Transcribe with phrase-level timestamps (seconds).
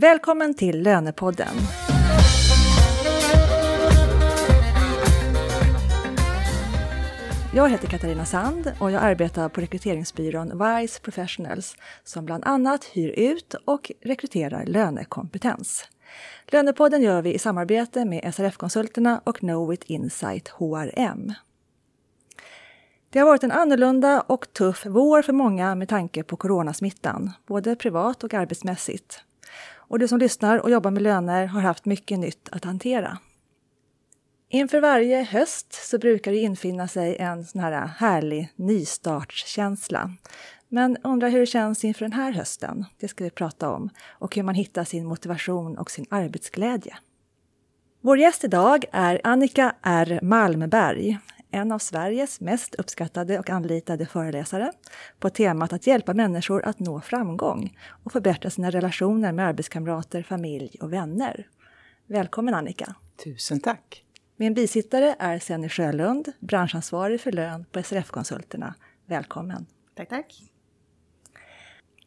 [0.00, 1.54] Välkommen till Lönepodden!
[7.54, 13.08] Jag heter Katarina Sand och jag arbetar på rekryteringsbyrån Wise Professionals som bland annat hyr
[13.08, 15.88] ut och rekryterar lönekompetens.
[16.46, 21.32] Lönepodden gör vi i samarbete med SRF-konsulterna och Knowit Insight HRM.
[23.10, 27.76] Det har varit en annorlunda och tuff vår för många med tanke på coronasmittan, både
[27.76, 29.24] privat och arbetsmässigt.
[29.90, 33.18] Och du som lyssnar och jobbar med löner har haft mycket nytt att hantera.
[34.48, 40.10] Inför varje höst så brukar det infinna sig en sån här härlig nystartskänsla.
[40.68, 42.84] Men undrar hur det känns inför den här hösten?
[43.00, 43.90] Det ska vi prata om.
[44.08, 46.96] Och hur man hittar sin motivation och sin arbetsglädje.
[48.00, 51.18] Vår gäst idag är Annika R Malmberg,
[51.50, 54.72] en av Sveriges mest uppskattade och anlitade föreläsare
[55.18, 60.76] på temat att hjälpa människor att nå framgång och förbättra sina relationer med arbetskamrater, familj
[60.80, 61.48] och vänner.
[62.06, 62.94] Välkommen Annika!
[63.24, 64.04] Tusen tack!
[64.36, 68.74] Min bisittare är Senny Sjölund, branschansvarig för lön på SRF-konsulterna.
[69.06, 69.66] Välkommen!
[69.94, 70.42] Tack, tack!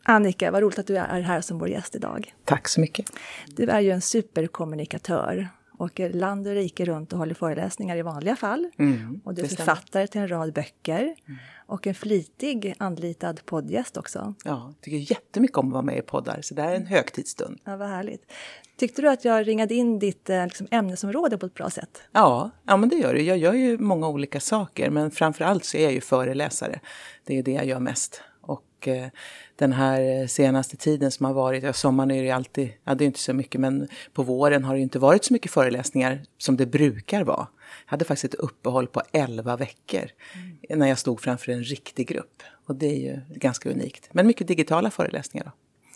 [0.03, 2.33] Annika, vad roligt att du är här som vår gäst idag.
[2.45, 3.05] Tack så mycket!
[3.47, 8.35] Du är ju en superkommunikatör åker land och rike runt och håller föreläsningar i vanliga
[8.35, 8.69] fall.
[8.77, 11.01] Mm, och du är författare till en rad böcker.
[11.01, 11.39] Mm.
[11.65, 14.33] Och en flitig anlitad poddgäst också.
[14.43, 16.85] Ja, jag tycker jättemycket om att vara med i poddar, så det här är en
[16.85, 17.59] högtidsstund.
[17.63, 18.31] Ja, vad härligt.
[18.77, 22.01] Tyckte du att jag ringade in ditt eh, liksom, ämnesområde på ett bra sätt?
[22.11, 23.21] Ja, ja men det gör du.
[23.21, 26.79] Jag gör ju många olika saker, men framför allt så är jag ju föreläsare.
[27.23, 28.21] Det är det jag gör mest.
[28.83, 29.09] Och eh,
[29.55, 33.05] den här senaste tiden som har varit, ja sommaren är det alltid, ja det är
[33.05, 36.65] inte så mycket, men på våren har det inte varit så mycket föreläsningar som det
[36.65, 37.47] brukar vara.
[37.85, 40.79] Jag hade faktiskt ett uppehåll på 11 veckor mm.
[40.79, 42.43] när jag stod framför en riktig grupp.
[42.65, 44.09] Och det är ju ganska unikt.
[44.11, 45.51] Men mycket digitala föreläsningar då.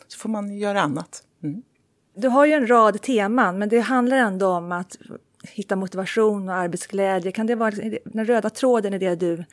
[0.08, 1.24] Så får man göra annat.
[1.44, 1.62] Mm.
[2.16, 4.98] Du har ju en rad teman, men det handlar ändå om att
[5.44, 7.32] hitta motivation och arbetsglädje.
[7.32, 7.72] Kan det vara
[8.06, 9.44] den röda tråden i det du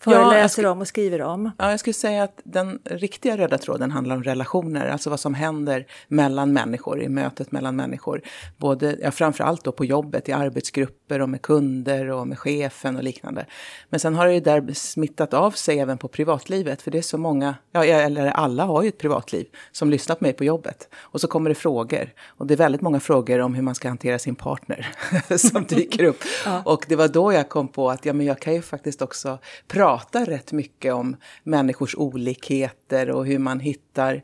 [0.00, 1.50] föreläser ja, om och skriver om.
[1.58, 5.34] Ja, jag skulle säga att den riktiga röda tråden handlar om relationer, alltså vad som
[5.34, 8.22] händer mellan människor, i mötet mellan människor.
[8.56, 13.02] Både, ja, framförallt då på jobbet, i arbetsgrupper och med kunder och med chefen och
[13.02, 13.46] liknande.
[13.88, 17.02] Men sen har det ju där smittat av sig även på privatlivet, för det är
[17.02, 20.88] så många, ja, eller alla har ju ett privatliv, som lyssnar på mig på jobbet.
[20.94, 23.88] Och så kommer det frågor, och det är väldigt många frågor om hur man ska
[23.88, 24.88] hantera sin partner
[25.38, 26.24] som dyker upp.
[26.44, 26.62] ja.
[26.64, 29.38] Och det var då jag kom på att ja, men jag kan ju faktiskt också
[29.68, 34.22] prata rätt mycket om människors olikheter och hur man hittar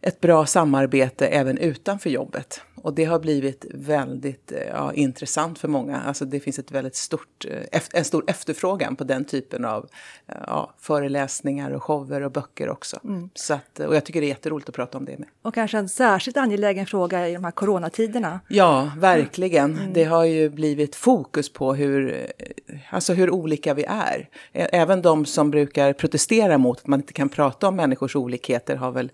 [0.00, 2.60] ett bra samarbete även utanför jobbet.
[2.84, 6.00] Och det har blivit väldigt eh, ja, intressant för många.
[6.00, 9.88] Alltså det finns ett väldigt stort, eh, en stor efterfrågan på den typen av
[10.26, 13.00] eh, ja, föreläsningar och shower och böcker också.
[13.04, 13.30] Mm.
[13.34, 15.28] Så att, och jag tycker det är jätteroligt att prata om det med.
[15.42, 18.40] Och kanske en särskilt angelägen fråga i de här coronatiderna.
[18.48, 19.78] Ja, verkligen.
[19.78, 19.92] Mm.
[19.92, 22.26] Det har ju blivit fokus på hur,
[22.90, 24.28] alltså hur olika vi är.
[24.52, 28.90] Även de som brukar protestera mot att man inte kan prata om människors olikheter har
[28.90, 29.12] väl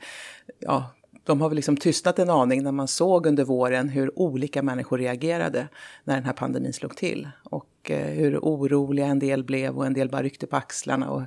[0.58, 0.90] ja,
[1.30, 4.98] de har väl liksom tystnat en aning när man såg under våren hur olika människor
[4.98, 5.68] reagerade
[6.04, 7.28] när den här pandemin slog till.
[7.44, 11.10] Och eh, hur oroliga en del blev och en del bara ryckte på axlarna.
[11.10, 11.22] Och,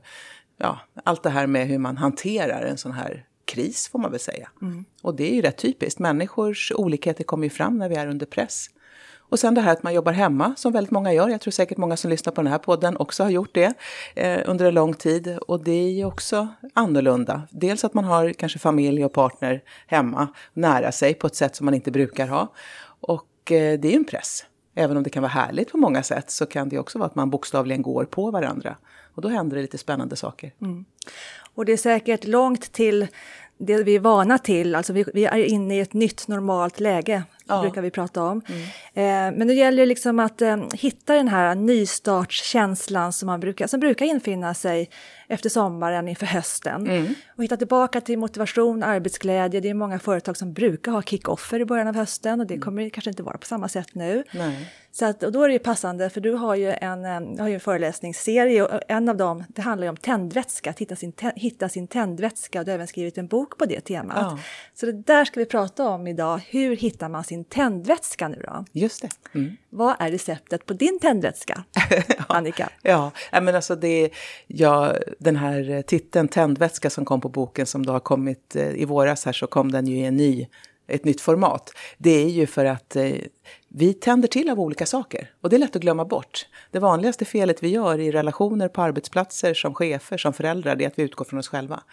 [0.58, 4.20] ja, allt det här med hur man hanterar en sån här kris får man väl
[4.20, 4.50] säga.
[4.62, 4.86] Mm.
[5.02, 6.00] Och det är ju rätt typiskt.
[6.00, 8.70] Människors olikheter kommer ju fram när vi är under press.
[9.34, 11.30] Och sen det här att man jobbar hemma, som väldigt många gör.
[11.30, 13.74] Jag tror säkert många som lyssnar på den här podden också har gjort det
[14.16, 15.38] eh, under en lång tid.
[15.48, 17.42] Och det är ju också annorlunda.
[17.52, 21.66] Dels att man har kanske familj och partner hemma, nära sig på ett sätt som
[21.66, 22.54] man inte brukar ha.
[23.00, 24.46] Och eh, det är ju en press.
[24.76, 27.16] Även om det kan vara härligt på många sätt så kan det också vara att
[27.16, 28.76] man bokstavligen går på varandra.
[29.16, 30.54] Och då händer det lite spännande saker.
[30.62, 30.74] Mm.
[30.74, 30.86] mm.
[31.56, 33.08] Och det är säkert långt till
[33.58, 37.24] det vi är vana till, alltså vi, vi är inne i ett nytt normalt läge,
[37.48, 37.62] ja.
[37.62, 38.42] brukar vi prata om.
[38.48, 38.62] Mm.
[39.34, 43.80] Eh, men det gäller liksom att eh, hitta den här nystartskänslan som, man brukar, som
[43.80, 44.90] brukar infinna sig
[45.28, 46.88] efter sommaren inför hösten.
[46.88, 47.16] Mm.
[47.38, 49.60] Och hitta tillbaka till motivation, arbetsglädje.
[49.60, 52.64] Det är många företag som brukar ha kick-offer i början av hösten och det mm.
[52.64, 52.92] kommer mm.
[52.92, 54.24] kanske inte vara på samma sätt nu.
[54.32, 54.74] Nej.
[54.92, 57.04] Så att, och då är det passande, för du har ju en,
[57.40, 60.96] har ju en föreläsningsserie och en av dem, det handlar ju om tändvätska, att hitta
[60.96, 64.18] sin, hitta sin tändvätska och du har även skrivit en bok på det temat.
[64.20, 64.40] Ja.
[64.74, 68.66] Så det där ska vi prata om idag, hur hittar man sin tändvätska nu då?
[68.72, 69.10] Just det.
[69.40, 69.58] Mm.
[69.70, 71.64] Vad är receptet på din tändvätska,
[72.28, 72.70] Annika?
[73.32, 74.10] ja, men alltså det,
[74.48, 78.86] ja, den här titeln Tändvätska som kom på boken som då har kommit eh, i
[78.86, 80.48] våras här så kom den ju i en ny
[80.88, 81.72] ett nytt format.
[81.98, 83.12] Det är ju för att eh,
[83.68, 86.48] vi tänder till av olika saker och det är lätt att glömma bort.
[86.72, 90.88] Det vanligaste felet vi gör i relationer på arbetsplatser, som chefer, som föräldrar, det är
[90.88, 91.84] att vi utgår från oss själva.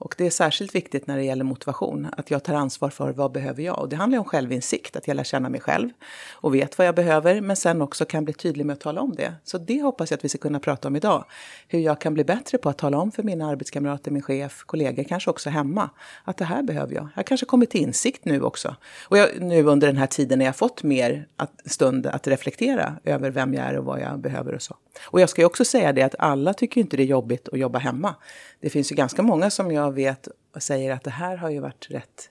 [0.00, 3.32] Och det är särskilt viktigt när det gäller motivation, att jag tar ansvar för vad
[3.32, 3.78] behöver jag?
[3.78, 5.90] Och det handlar om självinsikt, att jag lär känna mig själv
[6.32, 9.14] och vet vad jag behöver, men sen också kan bli tydlig med att tala om
[9.14, 9.34] det.
[9.44, 11.24] Så det hoppas jag att vi ska kunna prata om idag.
[11.68, 15.04] Hur jag kan bli bättre på att tala om för mina arbetskamrater, min chef, kollegor,
[15.04, 15.90] kanske också hemma,
[16.24, 17.08] att det här behöver jag.
[17.16, 18.76] Jag kanske kommit till insikt nu också.
[19.08, 22.96] Och jag, nu under den här tiden när jag fått mer att, stund att reflektera
[23.04, 24.76] över vem jag är och vad jag behöver och så.
[25.06, 27.58] Och jag ska ju också säga det att alla tycker inte det är jobbigt att
[27.58, 28.14] jobba hemma.
[28.60, 30.28] Det finns ju ganska många som jag vet
[30.58, 32.30] säger att det här har ju varit rätt,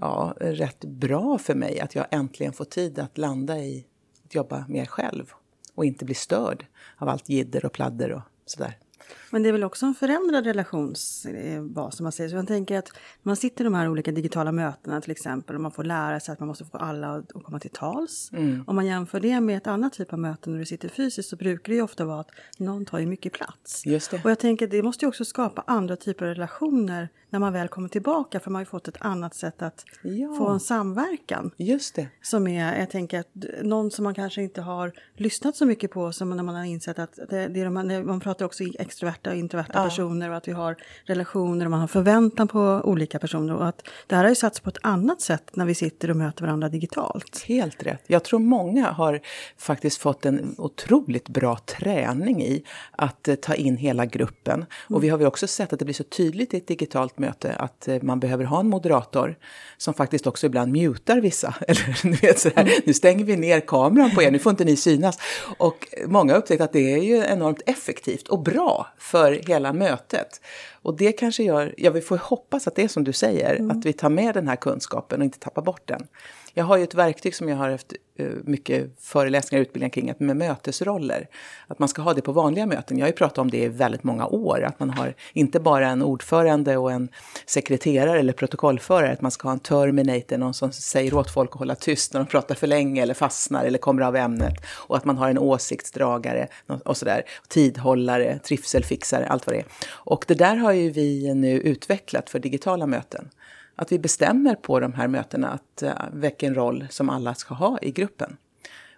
[0.00, 1.80] ja, rätt bra för mig.
[1.80, 3.86] Att jag äntligen får tid att landa i
[4.24, 5.32] att jobba mer själv.
[5.74, 6.66] Och inte bli störd
[6.96, 8.78] av allt jidder och pladder och sådär.
[9.30, 12.30] Men det är väl också en förändrad relationsbas, som man säger.
[12.30, 12.92] Så jag tänker att
[13.22, 16.20] när man sitter i de här olika digitala mötena till exempel och man får lära
[16.20, 18.30] sig att man måste få alla att komma till tals.
[18.32, 18.64] Mm.
[18.66, 21.36] Om man jämför det med ett annat typ av möten när du sitter fysiskt så
[21.36, 23.86] brukar det ju ofta vara att någon tar ju mycket plats.
[23.86, 24.24] Just det.
[24.24, 27.52] Och jag tänker att det måste ju också skapa andra typer av relationer när man
[27.52, 30.34] väl kommer tillbaka för man har ju fått ett annat sätt att ja.
[30.38, 31.50] få en samverkan.
[31.56, 32.08] Just det.
[32.22, 33.28] Som är, jag tänker att
[33.62, 36.98] någon som man kanske inte har lyssnat så mycket på som när man har insett
[36.98, 39.84] att det, det är de, man pratar också extroverta och introverta ja.
[39.84, 43.88] personer och att vi har relationer och man har förväntan på olika personer och att
[44.06, 46.68] det här har ju satts på ett annat sätt när vi sitter och möter varandra
[46.68, 47.42] digitalt.
[47.46, 48.02] Helt rätt.
[48.06, 49.20] Jag tror många har
[49.56, 54.54] faktiskt fått en otroligt bra träning i att eh, ta in hela gruppen.
[54.54, 54.66] Mm.
[54.88, 57.25] Och vi har väl också sett att det blir så tydligt i ett digitalt möte
[57.28, 59.38] att eh, man behöver ha en moderator
[59.76, 61.54] som faktiskt också ibland mutar vissa.
[61.68, 62.72] Eller du vet sådär, mm.
[62.84, 65.18] nu stänger vi ner kameran på er, nu får inte ni synas.
[65.58, 70.40] Och många har upptäckt att det är ju enormt effektivt och bra för hela mötet.
[70.86, 73.70] Och det kanske gör, ja vi får hoppas att det är som du säger, mm.
[73.70, 76.06] att vi tar med den här kunskapen och inte tappar bort den.
[76.58, 80.10] Jag har ju ett verktyg som jag har haft eh, mycket föreläsningar och utbildningar kring,
[80.10, 81.28] att med mötesroller.
[81.66, 82.98] Att man ska ha det på vanliga möten.
[82.98, 85.88] Jag har ju pratat om det i väldigt många år, att man har inte bara
[85.88, 87.08] en ordförande och en
[87.46, 91.58] sekreterare eller protokollförare, att man ska ha en terminator, någon som säger åt folk att
[91.58, 94.54] hålla tyst när de pratar för länge eller fastnar eller kommer av ämnet.
[94.68, 96.48] Och att man har en åsiktsdragare
[96.84, 99.66] och sådär, tidhållare, trivselfixare, allt vad det är.
[99.88, 103.30] Och det där har ju vi nu utvecklat för digitala möten.
[103.74, 107.78] Att vi bestämmer på de här mötena att uh, vilken roll som alla ska ha
[107.82, 108.36] i gruppen.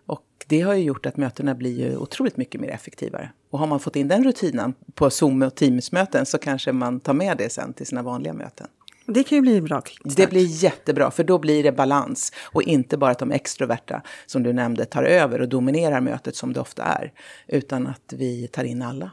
[0.06, 3.30] Och det har ju gjort att mötena blir ju otroligt mycket mer effektivare.
[3.50, 7.14] Och har man fått in den rutinen på Zoom och Teams-möten så kanske man tar
[7.14, 8.66] med det sen till sina vanliga möten.
[9.06, 9.82] Det kan ju bli bra.
[10.04, 12.32] Det blir jättebra, för då blir det balans.
[12.44, 16.52] Och inte bara att de extroverta, som du nämnde, tar över och dominerar mötet som
[16.52, 17.12] det ofta är.
[17.46, 19.10] Utan att vi tar in alla.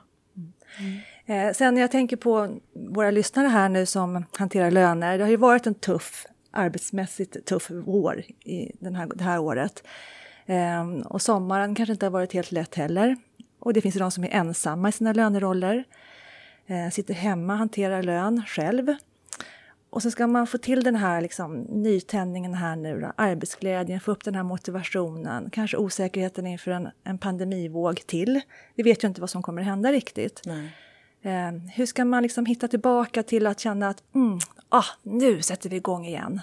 [0.80, 1.00] Mm.
[1.26, 5.18] Eh, sen när jag tänker på våra lyssnare här nu som hanterar löner.
[5.18, 9.84] Det har ju varit en tuff, arbetsmässigt tuff vår i den här, det här året.
[10.46, 13.16] Eh, och sommaren kanske inte har varit helt lätt heller.
[13.60, 15.84] Och det finns ju de som är ensamma i sina löneroller.
[16.68, 18.96] Eh, sitter hemma, hanterar lön själv.
[19.90, 24.12] Och så ska man få till den här liksom, nytändningen här nu, då, arbetsglädjen, få
[24.12, 28.42] upp den här motivationen, kanske osäkerheten inför en, en pandemivåg till.
[28.76, 30.42] Vi vet ju inte vad som kommer att hända riktigt.
[30.46, 30.72] Nej.
[31.26, 34.40] Eh, hur ska man liksom hitta tillbaka till att känna att mm,
[34.70, 36.42] ah, nu sätter vi igång igen?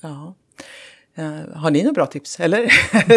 [0.00, 0.34] Ja.
[1.18, 2.40] Uh, har ni några bra tips?
[2.40, 2.66] Eller?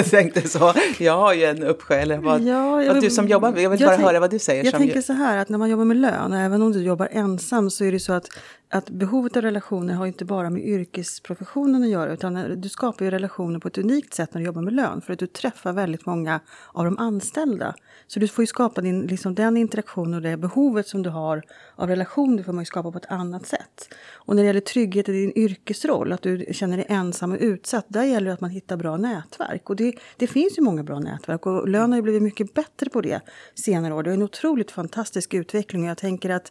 [0.09, 0.73] tänkte så.
[0.99, 1.95] Jag har ju en uppsjö.
[1.95, 4.39] Eller vad, ja, vad du som jobbar, jag vill jag bara tänk, höra vad du
[4.39, 4.63] säger.
[4.63, 7.69] Jag tänker så här att när man jobbar med lön, även om du jobbar ensam,
[7.69, 8.27] så är det så att
[8.69, 13.11] att behovet av relationer har inte bara med yrkesprofessionen att göra utan du skapar ju
[13.11, 16.05] relationer på ett unikt sätt när du jobbar med lön för att du träffar väldigt
[16.05, 16.39] många
[16.73, 17.75] av de anställda.
[18.07, 21.43] Så du får ju skapa din, liksom den interaktion och det behovet som du har
[21.75, 23.93] av relationer får man ju skapa på ett annat sätt.
[24.13, 27.85] Och när det gäller trygghet i din yrkesroll, att du känner dig ensam och utsatt,
[27.87, 29.69] där gäller det att man hittar bra nätverk.
[29.69, 32.89] Och det, det finns ju många bra nätverk och lön har ju blivit mycket bättre
[32.89, 33.21] på det
[33.55, 34.03] senare år.
[34.03, 36.49] Det är en otroligt fantastisk utveckling och jag tänker att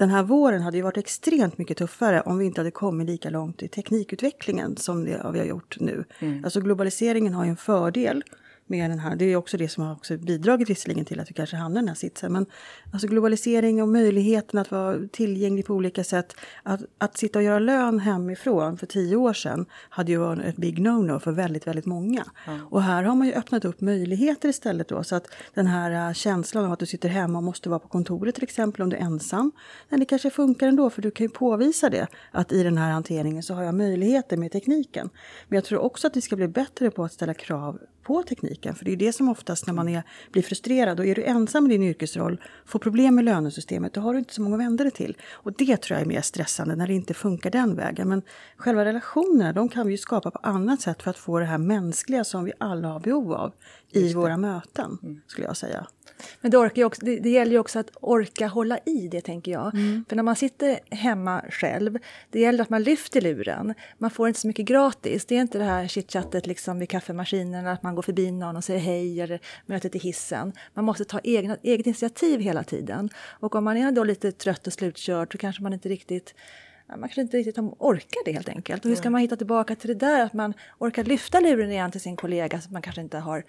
[0.00, 3.30] den här våren hade ju varit extremt mycket tuffare om vi inte hade kommit lika
[3.30, 6.04] långt i teknikutvecklingen som det vi har gjort nu.
[6.18, 6.44] Mm.
[6.44, 8.24] Alltså globaliseringen har ju en fördel
[8.70, 9.16] med den här.
[9.16, 11.82] Det är också det som har också bidragit visserligen till att vi kanske hamnar i
[11.82, 12.32] den här sitsen.
[12.32, 12.46] Men
[12.92, 16.36] alltså globalisering och möjligheten att vara tillgänglig på olika sätt.
[16.62, 20.56] Att, att sitta och göra lön hemifrån för tio år sedan hade ju varit ett
[20.56, 22.24] big no-no för väldigt, väldigt många.
[22.46, 22.66] Mm.
[22.66, 25.04] Och här har man ju öppnat upp möjligheter istället då.
[25.04, 27.88] Så att den här äh, känslan av att du sitter hemma och måste vara på
[27.88, 29.52] kontoret till exempel om du är ensam.
[29.88, 32.06] Men det kanske funkar ändå för du kan ju påvisa det.
[32.30, 35.10] Att i den här hanteringen så har jag möjligheter med tekniken.
[35.48, 38.74] Men jag tror också att vi ska bli bättre på att ställa krav på tekniken.
[38.74, 40.02] För det är det som oftast när man är,
[40.32, 44.12] blir frustrerad och är du ensam i din yrkesroll, får problem med lönesystemet, då har
[44.12, 45.16] du inte så många att vända dig till.
[45.32, 48.08] Och det tror jag är mer stressande när det inte funkar den vägen.
[48.08, 48.22] Men
[48.56, 51.58] själva relationerna, de kan vi ju skapa på annat sätt för att få det här
[51.58, 53.52] mänskliga som vi alla har behov av
[53.92, 55.20] i våra möten, mm.
[55.26, 55.86] skulle jag säga.
[56.40, 59.52] Men det, orkar också, det, det, gäller ju också att orka hålla i det, tänker
[59.52, 59.74] jag.
[59.74, 60.04] Mm.
[60.08, 61.98] För när man sitter hemma själv,
[62.30, 63.74] det gäller att man lyfter luren.
[63.98, 65.24] Man får inte så mycket gratis.
[65.24, 68.64] Det är inte det här chitchattet liksom vid kaffemaskinen, att man går förbi någon och
[68.64, 70.52] säger hej, eller mötet i hissen.
[70.74, 73.10] Man måste ta egna, eget initiativ hela tiden.
[73.40, 76.34] Och om man är då lite trött och slutkörd, så kanske man inte riktigt
[76.88, 78.84] man kanske inte riktigt orkar det helt enkelt.
[78.84, 81.90] Och hur ska man hitta tillbaka till det där att man orkar lyfta luren igen
[81.90, 83.44] till sin kollega som man kanske inte har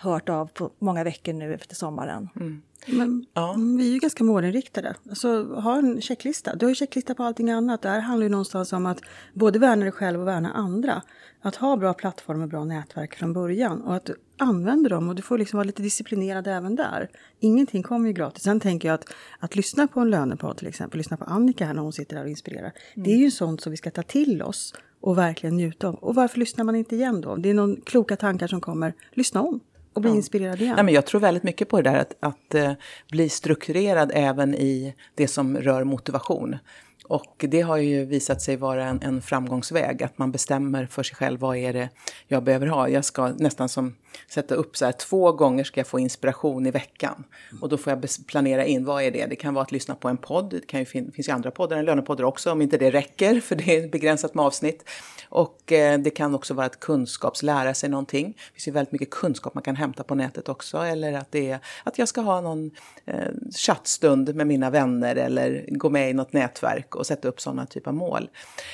[0.00, 2.28] hört av på många veckor nu efter sommaren.
[2.36, 2.62] Mm.
[2.86, 3.56] Men, ja.
[3.78, 4.94] Vi är ju ganska målinriktade.
[5.08, 6.54] Alltså, ha en checklista.
[6.54, 7.82] Du har ju checklista på allting annat.
[7.82, 9.00] Det här handlar ju någonstans om att
[9.34, 11.02] både värna dig själv och värna andra.
[11.42, 13.82] Att ha bra plattformar och bra nätverk från början.
[13.82, 17.10] Och att du använder dem och du får liksom vara lite disciplinerad även där.
[17.40, 18.42] Ingenting kommer ju gratis.
[18.42, 19.04] Sen tänker jag att,
[19.38, 22.22] att lyssna på en lönepodd till exempel, lyssna på Annika här när hon sitter där
[22.22, 22.72] och inspirerar.
[22.94, 23.04] Mm.
[23.04, 25.94] Det är ju sånt som vi ska ta till oss och verkligen njuta av.
[25.94, 27.36] Och varför lyssnar man inte igen då?
[27.36, 28.94] Det är någon kloka tankar som kommer.
[29.12, 29.60] Lyssna om
[29.92, 30.16] och bli ja.
[30.16, 30.74] inspirerad igen.
[30.74, 32.72] Nej, men jag tror väldigt mycket på det där att, att uh,
[33.10, 36.56] bli strukturerad även i det som rör motivation.
[37.04, 41.16] Och det har ju visat sig vara en, en, framgångsväg, att man bestämmer för sig
[41.16, 41.88] själv vad är det
[42.28, 42.88] jag behöver ha.
[42.88, 43.94] Jag ska nästan som
[44.28, 47.24] sätta upp så här, två gånger ska jag få inspiration i veckan.
[47.60, 49.26] Och då får jag planera in, vad är det?
[49.26, 51.50] Det kan vara att lyssna på en podd, det kan ju fin finns ju andra
[51.50, 54.84] poddar än lönepoddar också, om inte det räcker, för det är begränsat med avsnitt.
[55.28, 58.26] Och eh, det kan också vara att kunskapslära sig någonting.
[58.26, 60.78] Det finns ju väldigt mycket kunskap man kan hämta på nätet också.
[60.78, 62.70] Eller att det är att jag ska ha någon
[63.04, 67.66] eh, chattstund med mina vänner eller gå med i något nätverk och sätta upp sådana
[67.66, 68.28] typer av mål.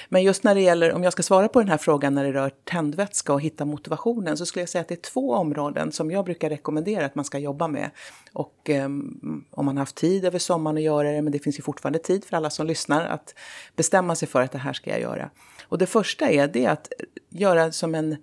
[0.09, 2.33] Men just när det gäller, om jag ska svara på den här frågan när det
[2.33, 6.11] rör tändvätska och hitta motivationen så skulle jag säga att det är två områden som
[6.11, 7.91] jag brukar rekommendera att man ska jobba med.
[8.33, 8.85] Och eh,
[9.51, 11.99] om man har haft tid över sommaren att göra det, men det finns ju fortfarande
[11.99, 13.35] tid för alla som lyssnar att
[13.77, 15.31] bestämma sig för att det här ska jag göra.
[15.69, 16.93] Och det första är det att
[17.29, 18.17] göra som en,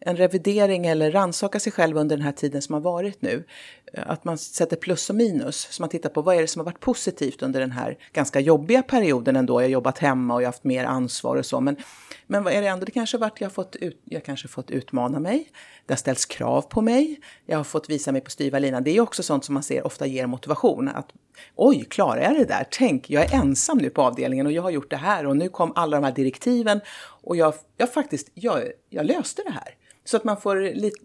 [0.00, 3.44] en revidering eller ransaka sig själv under den här tiden som har varit nu.
[3.94, 6.64] Att man sätter plus och minus, så man tittar på vad är det som har
[6.64, 9.60] varit positivt under den här ganska jobbiga perioden ändå.
[9.60, 11.60] Jag har jobbat hemma och jag har haft mer ansvar och så.
[11.60, 11.76] Men,
[12.26, 12.84] men vad är det ändå?
[12.84, 15.48] Det kanske har varit, jag har fått, ut, jag kanske fått utmana mig.
[15.86, 17.20] Det har ställts krav på mig.
[17.46, 18.84] Jag har fått visa mig på styva linan.
[18.84, 20.88] Det är också sånt som man ser ofta ger motivation.
[20.88, 21.12] Att
[21.54, 22.66] oj, klarar jag det där?
[22.70, 25.48] Tänk, jag är ensam nu på avdelningen och jag har gjort det här och nu
[25.48, 26.80] kom alla de här direktiven
[27.22, 29.74] och jag, jag faktiskt, jag, jag löste det här.
[30.04, 30.98] Så att man får lite,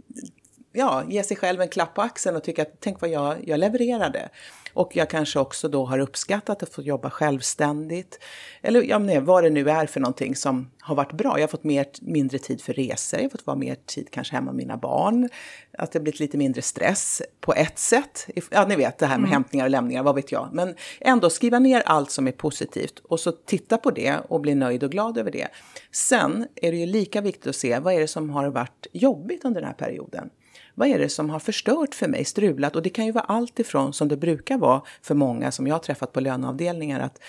[0.76, 3.60] ja, ge sig själv en klapp på axeln och tycka att tänk vad jag, jag
[3.60, 4.30] levererade.
[4.76, 8.20] Och jag kanske också då har uppskattat att få jobba självständigt.
[8.62, 11.40] Eller ja, nej, vad det nu är för någonting som har varit bra.
[11.40, 14.36] Jag har fått mer, mindre tid för resor, jag har fått vara mer tid kanske
[14.36, 15.30] hemma med mina barn.
[15.78, 18.28] Att det blivit lite mindre stress på ett sätt.
[18.50, 19.32] Ja, ni vet det här med mm.
[19.32, 20.50] hämtningar och lämningar, vad vet jag.
[20.54, 24.56] Men ändå skriva ner allt som är positivt och så titta på det och bli
[24.56, 25.48] nöjd och glad över det.
[25.92, 29.46] Sen är det ju lika viktigt att se vad är det som har varit jobbigt
[29.46, 30.30] under den här perioden
[30.76, 32.76] vad är det som har förstört för mig, strulat?
[32.76, 35.76] Och det kan ju vara allt ifrån som det brukar vara för många som jag
[35.76, 37.20] har träffat på löneavdelningar, att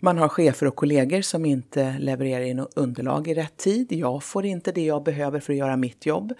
[0.00, 3.92] man har chefer och kollegor som inte levererar in underlag i rätt tid.
[3.92, 6.32] Jag får inte det jag behöver för att göra mitt jobb.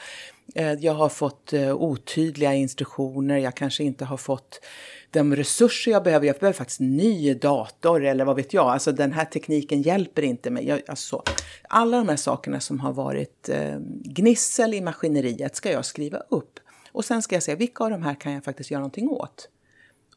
[0.55, 4.61] Eh, jag har fått eh, otydliga instruktioner, jag kanske inte har fått
[5.11, 6.27] de resurser jag behöver.
[6.27, 8.67] Jag behöver faktiskt ny dator eller vad vet jag.
[8.67, 10.69] Alltså den här tekniken hjälper inte mig.
[10.69, 11.23] Jag, alltså,
[11.69, 16.61] alla de här sakerna som har varit eh, gnissel i maskineriet ska jag skriva upp.
[16.93, 19.49] Och sen ska jag se vilka av de här kan jag faktiskt göra någonting åt.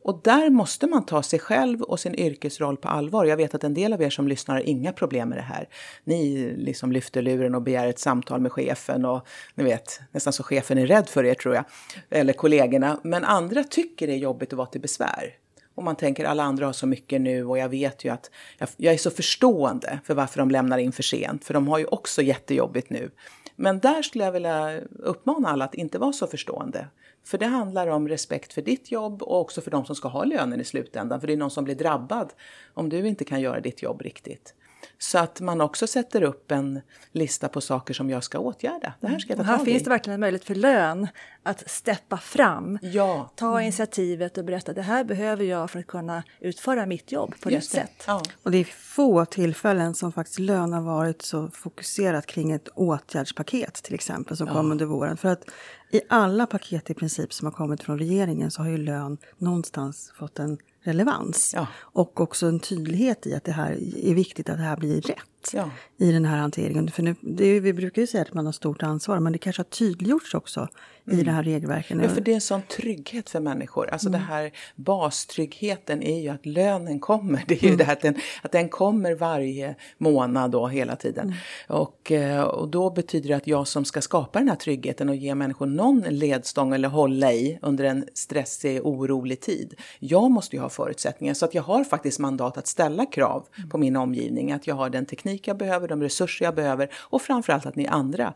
[0.04, 3.26] Och där måste man ta sig själv och sin yrkesroll på allvar.
[3.26, 5.70] Jag vet att en del av er som lyssnar har inga problem med det här.
[6.04, 10.44] Ni liksom lyfter luren och begär ett samtal med chefen och ni vet, nästan så
[10.44, 11.64] chefen är rädd för er tror jag,
[12.10, 13.00] eller kollegorna.
[13.04, 15.36] Men andra tycker det är jobbigt att vara till besvär.
[15.76, 18.70] Och man tänker alla andra har så mycket nu och jag vet ju att jag,
[18.78, 21.86] jag är så förstående för varför de lämnar in för sent, för de har ju
[21.86, 23.12] också jättejobbigt nu.
[23.56, 26.88] Men där skulle jag vilja uppmana alla att inte vara så förstående.
[27.24, 30.24] För det handlar om respekt för ditt jobb och också för de som ska ha
[30.24, 31.20] lönen i slutändan.
[31.20, 32.34] För det är någon som blir drabbad
[32.74, 34.54] om du inte kan göra ditt jobb riktigt.
[34.98, 38.94] Så att man också sätter upp en lista på saker som jag ska åtgärda.
[39.00, 41.08] Det här ska jag ta och här finns det verkligen en möjlighet för lön
[41.44, 42.80] att steppa fram.
[42.82, 43.32] Ja.
[43.36, 43.62] Ta mm.
[43.62, 47.76] initiativet och berätta det här behöver jag för att kunna utföra mitt jobb på Just
[47.76, 47.88] rätt det.
[47.88, 48.04] sätt.
[48.08, 48.22] Ja.
[48.44, 53.74] Och det är få tillfällen som faktiskt lön har varit så fokuserat kring ett åtgärdspaket
[53.74, 54.54] till exempel som ja.
[54.54, 55.18] kom under våren.
[55.18, 55.44] För att
[55.92, 60.12] i alla paket i princip som har kommit från regeringen så har ju lön någonstans
[60.16, 61.52] fått en relevans.
[61.56, 61.68] Ja.
[61.76, 63.72] Och också en tydlighet i att det här
[64.06, 65.39] är viktigt att det här blir rätt.
[65.54, 65.70] Ja.
[65.98, 66.92] i den här hanteringen.
[66.92, 69.60] För nu, det vi brukar ju säga att man har stort ansvar, men det kanske
[69.60, 70.68] har tydliggjorts också
[71.12, 71.92] i det här regelverket.
[71.92, 72.06] Mm.
[72.06, 73.90] Ja, för det är en sån trygghet för människor.
[73.90, 77.44] Alltså det här bastryggheten är ju att lönen kommer.
[77.48, 81.34] Det är ju det här att den, att den kommer varje månad då hela tiden.
[81.68, 85.16] Och, eh, och då betyder det att jag som ska skapa den här tryggheten och
[85.16, 89.74] ge människor någon ledstång eller hålla i under en stressig, orolig tid.
[90.00, 93.78] Jag måste ju ha förutsättningar så att jag har faktiskt mandat att ställa krav på
[93.78, 94.52] min omgivning.
[94.52, 97.88] Att jag har den teknik jag behöver, de resurser jag behöver och framförallt att ni
[97.88, 98.34] andra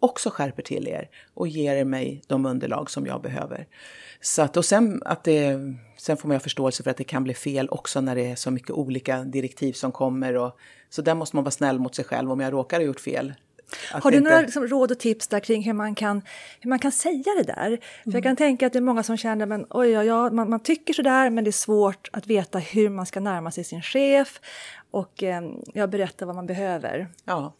[0.00, 3.66] också skärper till er och ger mig de underlag som jag behöver.
[4.20, 5.58] Så att, och sen, att det,
[5.96, 8.36] sen får man ha förståelse för att det kan bli fel också när det är
[8.36, 10.36] så mycket olika direktiv som kommer.
[10.36, 10.58] Och,
[10.90, 13.34] så där måste man vara snäll mot sig själv om jag råkar ha gjort fel.
[13.92, 16.22] Har du inte- några liksom, råd och tips där kring hur man kan,
[16.60, 17.80] hur man kan säga det där?
[18.04, 20.50] För jag kan tänka att det är många som känner men oj, ja, ja, man,
[20.50, 23.82] man tycker sådär men det är svårt att veta hur man ska närma sig sin
[23.82, 24.40] chef
[24.90, 25.42] och eh,
[25.74, 27.08] jag berättar vad man behöver.
[27.24, 27.54] Ja,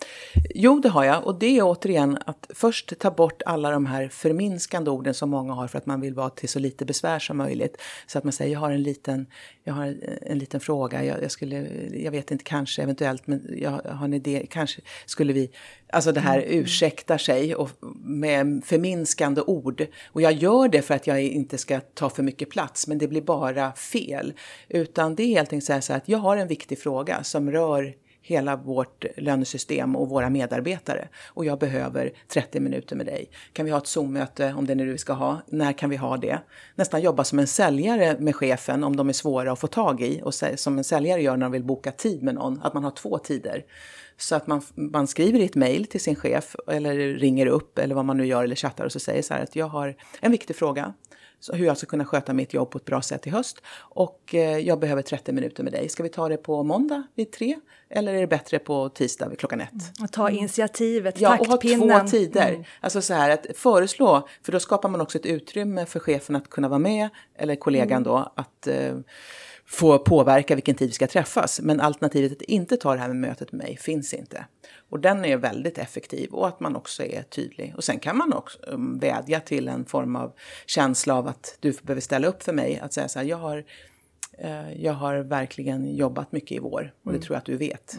[0.54, 1.26] jo det har jag.
[1.26, 5.52] Och det är återigen att först ta bort alla de här förminskande orden som många
[5.52, 7.76] har för att man vill vara till så lite besvär som möjligt.
[8.06, 9.26] Så att man säger, jag har en liten,
[9.64, 13.70] jag har en liten fråga, jag, jag skulle, jag vet inte, kanske eventuellt, men jag
[13.70, 15.50] har en idé, kanske skulle vi,
[15.92, 17.70] alltså det här ursäktar sig och
[18.04, 19.86] med förminskande ord.
[20.12, 23.08] Och jag gör det för att jag inte ska ta för mycket plats, men det
[23.08, 24.32] blir bara fel.
[24.68, 27.50] Utan det är helt enkelt så så här att jag har en viktig fråga som
[27.50, 27.94] rör
[28.30, 31.08] hela vårt lönesystem och våra medarbetare.
[31.26, 33.30] Och jag behöver 30 minuter med dig.
[33.52, 35.40] Kan vi ha ett Zoom-möte om det är nu vi ska ha?
[35.46, 36.38] När kan vi ha det?
[36.74, 40.20] Nästan jobba som en säljare med chefen om de är svåra att få tag i.
[40.24, 42.90] Och som en säljare gör när de vill boka tid med någon, att man har
[42.90, 43.64] två tider.
[44.16, 47.94] Så att man, man skriver i ett mejl till sin chef eller ringer upp eller
[47.94, 50.32] vad man nu gör eller chattar och så säger så här att jag har en
[50.32, 50.94] viktig fråga.
[51.40, 53.60] Så hur jag ska kunna sköta mitt jobb på ett bra sätt i höst.
[53.78, 55.88] Och eh, jag behöver 30 minuter med dig.
[55.88, 57.56] Ska vi ta det på måndag vid tre?
[57.90, 60.02] Eller är det bättre på tisdag vid klockan ett?
[60.02, 61.30] Att ta initiativet, Mm.
[61.32, 62.00] Ja, och ha taktpinnen.
[62.00, 62.68] två tider.
[62.80, 66.50] Alltså så här att föreslå, för då skapar man också ett utrymme för chefen att
[66.50, 68.94] kunna vara med, eller kollegan då, att eh,
[69.70, 71.60] få påverka vilken tid vi ska träffas.
[71.60, 74.44] Men alternativet att inte ta det här med mötet med mig finns inte.
[74.88, 77.74] Och den är väldigt effektiv och att man också är tydlig.
[77.76, 80.32] Och sen kan man också um, vädja till en form av
[80.66, 82.78] känsla av att du behöver ställa upp för mig.
[82.78, 83.64] Att säga så här, jag har,
[84.38, 87.96] eh, jag har verkligen jobbat mycket i vår och det tror jag att du vet.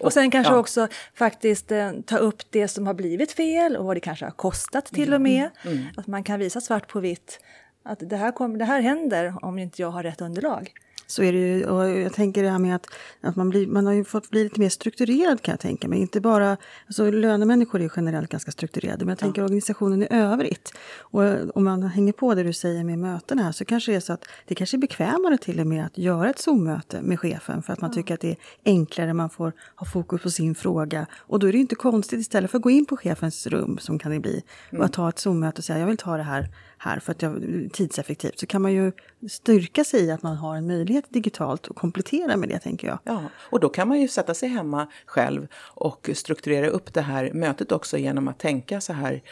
[0.00, 0.58] Och sen kanske ja.
[0.58, 4.32] också faktiskt eh, ta upp det som har blivit fel och vad det kanske har
[4.32, 5.50] kostat till och med.
[5.64, 5.84] Mm.
[5.96, 7.40] Att man kan visa svart på vitt
[7.82, 10.72] att det här, kommer, det här händer om inte jag har rätt underlag.
[11.06, 12.86] Så är det ju, och jag tänker det här med att,
[13.20, 15.98] att man, blir, man har ju fått bli lite mer strukturerad kan jag tänka mig.
[15.98, 20.72] Inte bara, alltså lönemänniskor är generellt ganska strukturerade, men jag tänker organisationen i övrigt.
[20.98, 21.22] Och
[21.56, 24.12] om man hänger på det du säger med möten här så kanske det är så
[24.12, 27.72] att det kanske är bekvämare till och med att göra ett Zoom-möte med chefen för
[27.72, 31.06] att man tycker att det är enklare, man får ha fokus på sin fråga.
[31.14, 33.78] Och då är det ju inte konstigt istället för att gå in på chefens rum,
[33.78, 34.42] som kan det bli,
[34.72, 37.18] och att ta ett Zoom-möte och säga jag vill ta det här här för att
[37.18, 38.92] det är tidseffektivt, så kan man ju
[39.28, 42.98] styrka sig i att man har en möjlighet digitalt och komplettera med det tänker jag.
[43.04, 47.32] Ja, och då kan man ju sätta sig hemma själv och strukturera upp det här
[47.32, 49.22] mötet också genom att tänka så här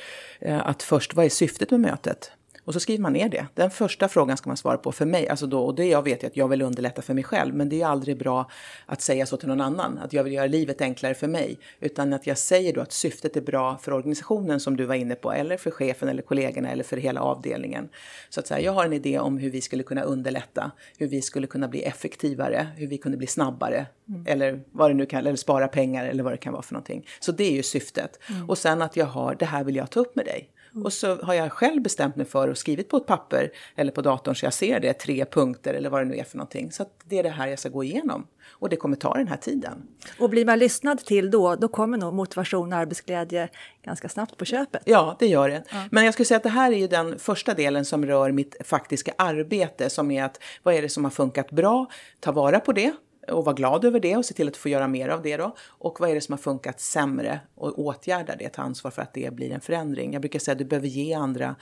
[0.40, 2.30] eh, att först, vad är syftet med mötet?
[2.64, 3.46] Och så skriver man ner det.
[3.54, 5.28] Den första frågan ska man svara på för mig.
[5.28, 7.54] Alltså då, och det jag vet ju att jag vill underlätta för mig själv.
[7.54, 8.50] Men det är aldrig bra
[8.86, 9.98] att säga så till någon annan.
[9.98, 11.58] Att jag vill göra livet enklare för mig.
[11.80, 15.14] Utan att jag säger då att syftet är bra för organisationen som du var inne
[15.14, 15.32] på.
[15.32, 17.88] Eller för chefen eller kollegorna eller för hela avdelningen.
[18.28, 20.70] Så att säga, jag har en idé om hur vi skulle kunna underlätta.
[20.98, 22.68] Hur vi skulle kunna bli effektivare.
[22.76, 23.86] Hur vi kunde bli snabbare.
[24.26, 27.06] Eller vad det nu kan, eller spara pengar eller vad det kan vara för någonting.
[27.20, 28.18] Så det är ju syftet.
[28.48, 30.50] Och sen att jag har, det här vill jag ta upp med dig.
[30.82, 34.02] Och så har jag själv bestämt mig för och skrivit på ett papper eller på
[34.02, 36.72] datorn så jag ser det, tre punkter eller vad det nu är för någonting.
[36.72, 38.26] Så att det är det här jag ska gå igenom.
[38.50, 39.82] Och det kommer ta den här tiden.
[40.18, 43.48] Och blir man lyssnad till då, då kommer nog motivation och arbetsglädje
[43.82, 44.82] ganska snabbt på köpet.
[44.84, 45.64] Ja, det gör det.
[45.90, 48.56] Men jag skulle säga att det här är ju den första delen som rör mitt
[48.64, 51.86] faktiska arbete som är att vad är det som har funkat bra?
[52.20, 52.92] Ta vara på det
[53.28, 55.54] och vara glad över det och se till att få göra mer av det då.
[55.68, 59.14] Och vad är det som har funkat sämre och åtgärda det, ta ansvar för att
[59.14, 60.12] det blir en förändring.
[60.12, 61.56] Jag brukar säga att du behöver ge andra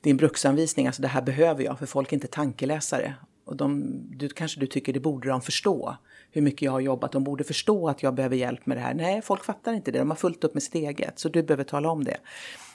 [0.00, 3.14] din bruksanvisning, alltså det här behöver jag, för folk är inte tankeläsare.
[3.44, 5.96] Och de, du, kanske du tycker det borde de förstå,
[6.30, 7.12] hur mycket jag har jobbat.
[7.12, 8.94] De borde förstå att jag behöver hjälp med det här.
[8.94, 9.98] Nej, folk fattar inte det.
[9.98, 11.18] De har fullt upp med sitt eget.
[11.18, 12.16] Så du behöver tala om det.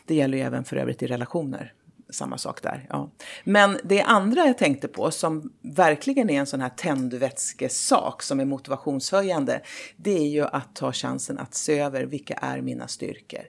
[0.06, 1.74] Det gäller ju även för övrigt i relationer
[2.10, 2.88] samma sak där.
[2.90, 3.12] Ja.
[3.44, 8.46] Men det andra jag tänkte på som verkligen är en sån här tändvätskesak som är
[8.46, 9.62] motivationshöjande,
[9.98, 13.42] det är ju att ta chansen att se över vilka är mina styrkor.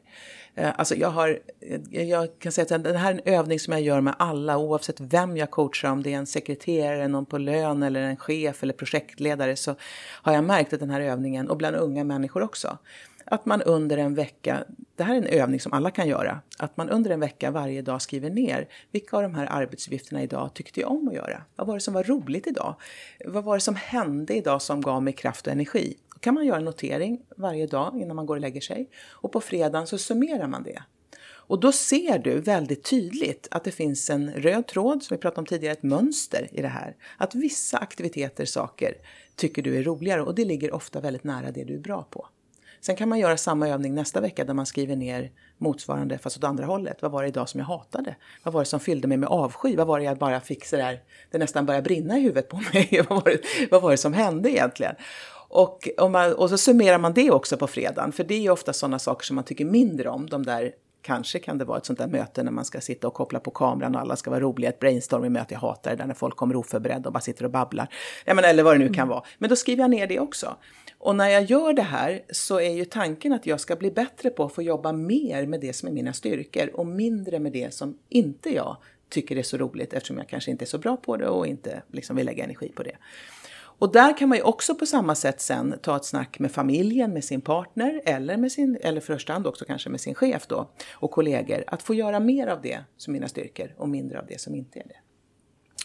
[0.59, 3.73] Eh, alltså jag, har, eh, jag kan säga att det här är en övning som
[3.73, 7.39] jag gör med alla oavsett vem jag coachar, om det är en sekreterare, någon på
[7.39, 9.75] lön eller en chef eller projektledare så
[10.23, 12.79] har jag märkt att den här övningen, och bland unga människor också,
[13.31, 14.65] att man under en vecka,
[14.97, 17.83] det här är en övning som alla kan göra, att man under en vecka varje
[17.83, 21.43] dag skriver ner vilka av de här arbetsuppgifterna idag tyckte jag om att göra?
[21.57, 22.75] Vad var det som var roligt idag?
[23.25, 25.97] Vad var det som hände idag som gav mig kraft och energi?
[26.15, 29.33] Då kan man göra en notering varje dag innan man går och lägger sig och
[29.33, 30.83] på fredagen så summerar man det.
[31.49, 35.41] Och då ser du väldigt tydligt att det finns en röd tråd, som vi pratade
[35.41, 36.97] om tidigare, ett mönster i det här.
[37.17, 38.95] Att vissa aktiviteter, saker,
[39.37, 42.27] tycker du är roligare och det ligger ofta väldigt nära det du är bra på.
[42.81, 46.45] Sen kan man göra samma övning nästa vecka där man skriver ner motsvarande fast åt
[46.45, 47.03] andra hållet.
[47.03, 48.17] Vad var det idag som jag hatade?
[48.43, 49.77] Vad var det som fyllde mig med avsky?
[49.77, 53.05] Vad var det jag bara fick sådär, det nästan började brinna i huvudet på mig?
[53.09, 54.95] vad, var det, vad var det som hände egentligen?
[55.51, 58.73] Och, man, och så summerar man det också på fredagen, för det är ju ofta
[58.73, 61.99] sådana saker som man tycker mindre om, de där Kanske kan det vara ett sånt
[61.99, 64.71] där möte när man ska sitta och koppla på kameran och alla ska vara roliga,
[64.71, 67.89] ett brainstorming-möte, jag hatar det där när folk kommer oförberedda och bara sitter och babblar.
[68.25, 69.23] Ja, men, eller vad det nu kan vara.
[69.39, 70.57] Men då skriver jag ner det också.
[70.99, 74.31] Och när jag gör det här så är ju tanken att jag ska bli bättre
[74.31, 77.75] på att få jobba mer med det som är mina styrkor och mindre med det
[77.75, 78.77] som inte jag
[79.09, 81.83] tycker är så roligt eftersom jag kanske inte är så bra på det och inte
[81.93, 82.97] liksom vill lägga energi på det.
[83.79, 87.13] Och där kan man ju också på samma sätt sen ta ett snack med familjen,
[87.13, 90.71] med sin partner eller med sin, eller första hand också kanske med sin chef då
[90.93, 91.65] och kollegor.
[91.67, 94.79] Att få göra mer av det som mina styrkor och mindre av det som inte
[94.79, 94.97] är det.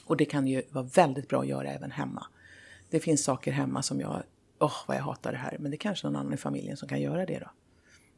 [0.06, 2.26] Och det kan ju vara väldigt bra att göra även hemma.
[2.90, 4.24] Det finns saker hemma som jag,
[4.60, 6.78] åh oh, vad jag hatar det här, men det är kanske någon annan i familjen
[6.78, 7.52] som kan göra det då.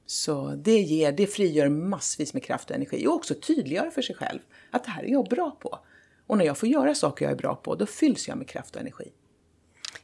[0.05, 4.15] Så det ger, det frigör massvis med kraft och energi och också tydliggör för sig
[4.15, 4.39] själv
[4.71, 5.79] att det här är jag bra på.
[6.27, 8.75] Och när jag får göra saker jag är bra på, då fylls jag med kraft
[8.75, 9.11] och energi.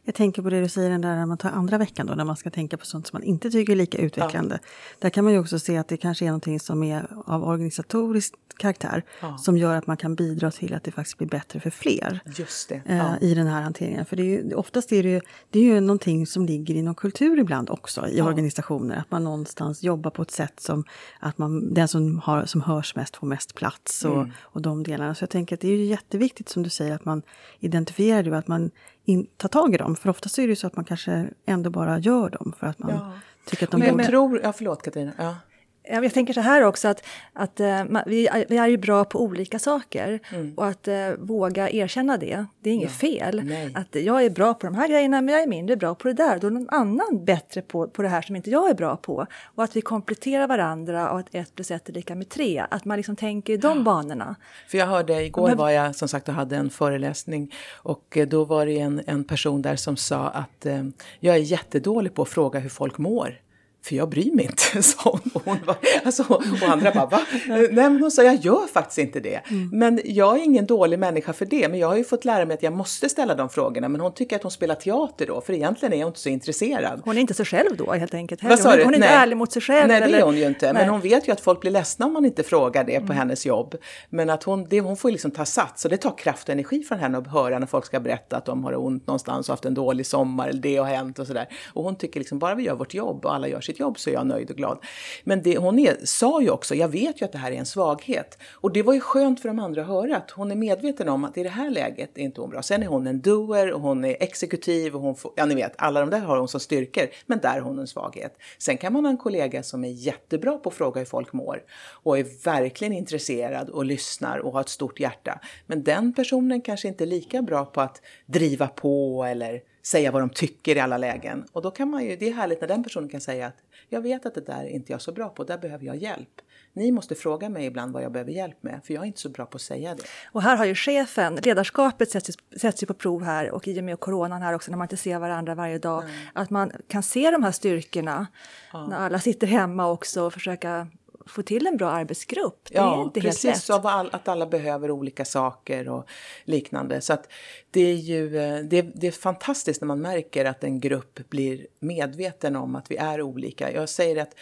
[0.03, 2.25] Jag tänker på det du säger den där när man tar andra veckan då, när
[2.25, 4.59] man ska tänka på sånt som man inte tycker är lika utvecklande.
[4.61, 4.69] Ja.
[4.99, 8.33] Där kan man ju också se att det kanske är någonting som är av organisatorisk
[8.57, 9.37] karaktär ja.
[9.37, 12.69] som gör att man kan bidra till att det faktiskt blir bättre för fler Just
[12.69, 12.81] det.
[12.85, 13.17] Eh, ja.
[13.21, 14.05] i den här hanteringen.
[14.05, 16.81] För det är ju, oftast är det ju, det är ju någonting som ligger i
[16.81, 18.95] någon kultur ibland också i organisationer.
[18.95, 20.83] Att man någonstans jobbar på ett sätt som
[21.19, 24.31] att man, den som, har, som hörs mest får mest plats och, mm.
[24.41, 25.15] och de delarna.
[25.15, 27.21] Så jag tänker att det är ju jätteviktigt som du säger att man
[27.59, 28.71] identifierar det att man
[29.05, 29.95] in, ta tag i dem.
[29.95, 32.79] För oftast är det ju så att man kanske ändå bara gör dem för att
[32.79, 33.11] man ja.
[33.45, 33.79] tycker att de...
[33.79, 34.41] Men jag tror...
[34.43, 35.11] Ja, förlåt Katarina.
[35.17, 35.35] Ja.
[35.83, 39.21] Jag tänker så här också att, att uh, vi, är, vi är ju bra på
[39.21, 40.53] olika saker mm.
[40.57, 43.07] och att uh, våga erkänna det, det är inget ja.
[43.07, 43.41] fel.
[43.43, 43.71] Nej.
[43.75, 46.13] Att jag är bra på de här grejerna men jag är mindre bra på det
[46.13, 46.39] där.
[46.39, 49.27] Då är någon annan bättre på, på det här som inte jag är bra på.
[49.43, 52.65] Och att vi kompletterar varandra och att ett plus ett är lika med tre.
[52.69, 53.83] Att man liksom tänker i de ja.
[53.83, 54.35] banorna.
[54.67, 58.27] För jag hörde, igår men, var jag som sagt och hade en föreläsning och eh,
[58.27, 60.83] då var det en, en person där som sa att eh,
[61.19, 63.41] jag är jättedålig på att fråga hur folk mår.
[63.83, 65.31] För jag bryr mig inte, sa hon.
[65.33, 67.21] Och, hon var, alltså, och andra bara, va?
[67.47, 69.41] Nej, men hon sa, jag gör faktiskt inte det.
[69.49, 69.69] Mm.
[69.71, 71.69] Men jag är ingen dålig människa för det.
[71.69, 73.89] Men jag har ju fått lära mig att jag måste ställa de frågorna.
[73.89, 77.01] Men hon tycker att hon spelar teater då, för egentligen är hon inte så intresserad.
[77.05, 78.43] Hon är inte sig själv då helt enkelt.
[78.43, 78.83] Vad sa du?
[78.83, 79.09] Hon är Nej.
[79.09, 79.87] inte ärlig mot sig själv.
[79.87, 80.73] Nej, det är hon ju inte.
[80.73, 80.81] Nej.
[80.81, 83.17] Men hon vet ju att folk blir ledsna om man inte frågar det på mm.
[83.17, 83.75] hennes jobb.
[84.09, 85.85] Men att hon, det, hon får liksom ta sats.
[85.85, 88.45] Och det tar kraft och energi från henne att höra när folk ska berätta att
[88.45, 91.47] de har ont någonstans och haft en dålig sommar eller det har hänt och sådär.
[91.73, 94.09] Och hon tycker liksom, bara vi gör vårt jobb och alla gör sitt jobb så
[94.09, 94.77] är jag nöjd och glad.
[95.23, 97.65] Men det, hon är, sa ju också, jag vet ju att det här är en
[97.65, 98.37] svaghet.
[98.53, 101.23] Och det var ju skönt för de andra att höra att hon är medveten om
[101.23, 102.61] att i det här läget är inte hon bra.
[102.61, 105.73] Sen är hon en doer och hon är exekutiv och hon får, ja ni vet,
[105.77, 107.07] alla de där har hon som styrkor.
[107.25, 108.37] Men där har hon en svaghet.
[108.57, 111.63] Sen kan man ha en kollega som är jättebra på att fråga hur folk mår
[112.03, 115.39] och är verkligen intresserad och lyssnar och har ett stort hjärta.
[115.67, 120.21] Men den personen kanske inte är lika bra på att driva på eller säga vad
[120.21, 121.45] de tycker i alla lägen.
[121.51, 123.57] Och då kan man ju, det är härligt när den personen kan säga att
[123.89, 126.41] jag vet att det där är inte jag så bra på, där behöver jag hjälp.
[126.73, 129.29] Ni måste fråga mig ibland vad jag behöver hjälp med, för jag är inte så
[129.29, 130.03] bra på att säga det.
[130.31, 133.83] Och här har ju chefen, ledarskapet sätts, sätts ju på prov här och i och
[133.83, 136.15] med coronan här också när man inte ser varandra varje dag, mm.
[136.33, 138.27] att man kan se de här styrkorna
[138.73, 138.87] ja.
[138.87, 140.87] när alla sitter hemma också och försöka
[141.25, 142.67] få till en bra arbetsgrupp.
[142.71, 143.85] Det ja, är inte precis, helt lätt.
[143.85, 146.05] All, att alla behöver olika saker och
[146.45, 147.01] liknande.
[147.01, 147.31] Så att
[147.71, 151.67] det är ju eh, det, det är fantastiskt när man märker att en grupp blir
[151.79, 153.71] medveten om att vi är olika.
[153.71, 154.35] Jag säger att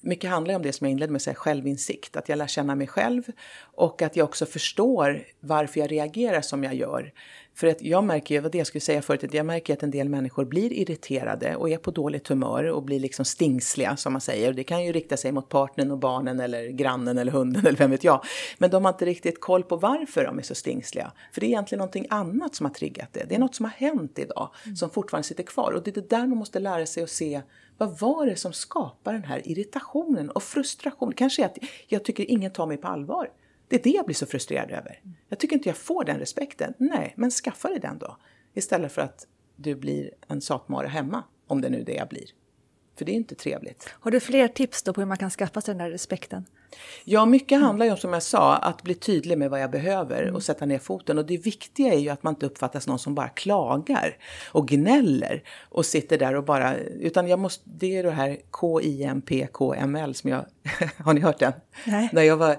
[0.00, 2.16] mycket handlar om det som jag inledde med att säga, självinsikt.
[2.16, 3.22] Att jag lär känna mig själv
[3.60, 7.12] och att jag också förstår varför jag reagerar som jag gör.
[7.54, 9.82] För att jag märker ju, vad det jag skulle säga förut, att jag märker att
[9.82, 14.12] en del människor blir irriterade och är på dåligt humör och blir liksom stingsliga som
[14.12, 14.52] man säger.
[14.52, 17.90] Det kan ju rikta sig mot partnern och barnen eller grannen eller hunden eller vem
[17.90, 18.24] vet jag.
[18.58, 21.12] Men de har inte riktigt koll på varför de är så stingsliga.
[21.32, 23.24] För det är egentligen någonting annat som har triggat det.
[23.28, 25.72] Det är något som har hänt idag som fortfarande sitter kvar.
[25.72, 27.42] Och det är det där man måste lära sig att se
[27.78, 31.14] vad var det som skapar den här irritationen och frustrationen?
[31.14, 31.58] Kanske att
[31.88, 33.30] jag tycker ingen tar mig på allvar.
[33.70, 35.00] Det är det jag blir så frustrerad över.
[35.28, 36.74] Jag tycker inte jag får den respekten.
[36.78, 38.16] Nej, men skaffa dig den då.
[38.54, 42.30] Istället för att du blir en satmara hemma, om det nu är det jag blir.
[43.00, 43.88] För det är inte trevligt.
[43.92, 46.44] Har du fler tips då på hur man kan skaffa sig den där respekten?
[47.04, 50.32] Ja, mycket handlar ju om, som jag sa, att bli tydlig med vad jag behöver
[50.32, 51.18] och sätta ner foten.
[51.18, 54.16] Och det viktiga är ju att man inte uppfattas någon som bara klagar
[54.52, 56.76] och gnäller och sitter där och bara...
[56.76, 60.44] Utan jag måste, det är det här KIMPKML som jag...
[61.04, 61.52] har ni hört den?
[61.86, 62.08] Nej.
[62.12, 62.56] När jag, var,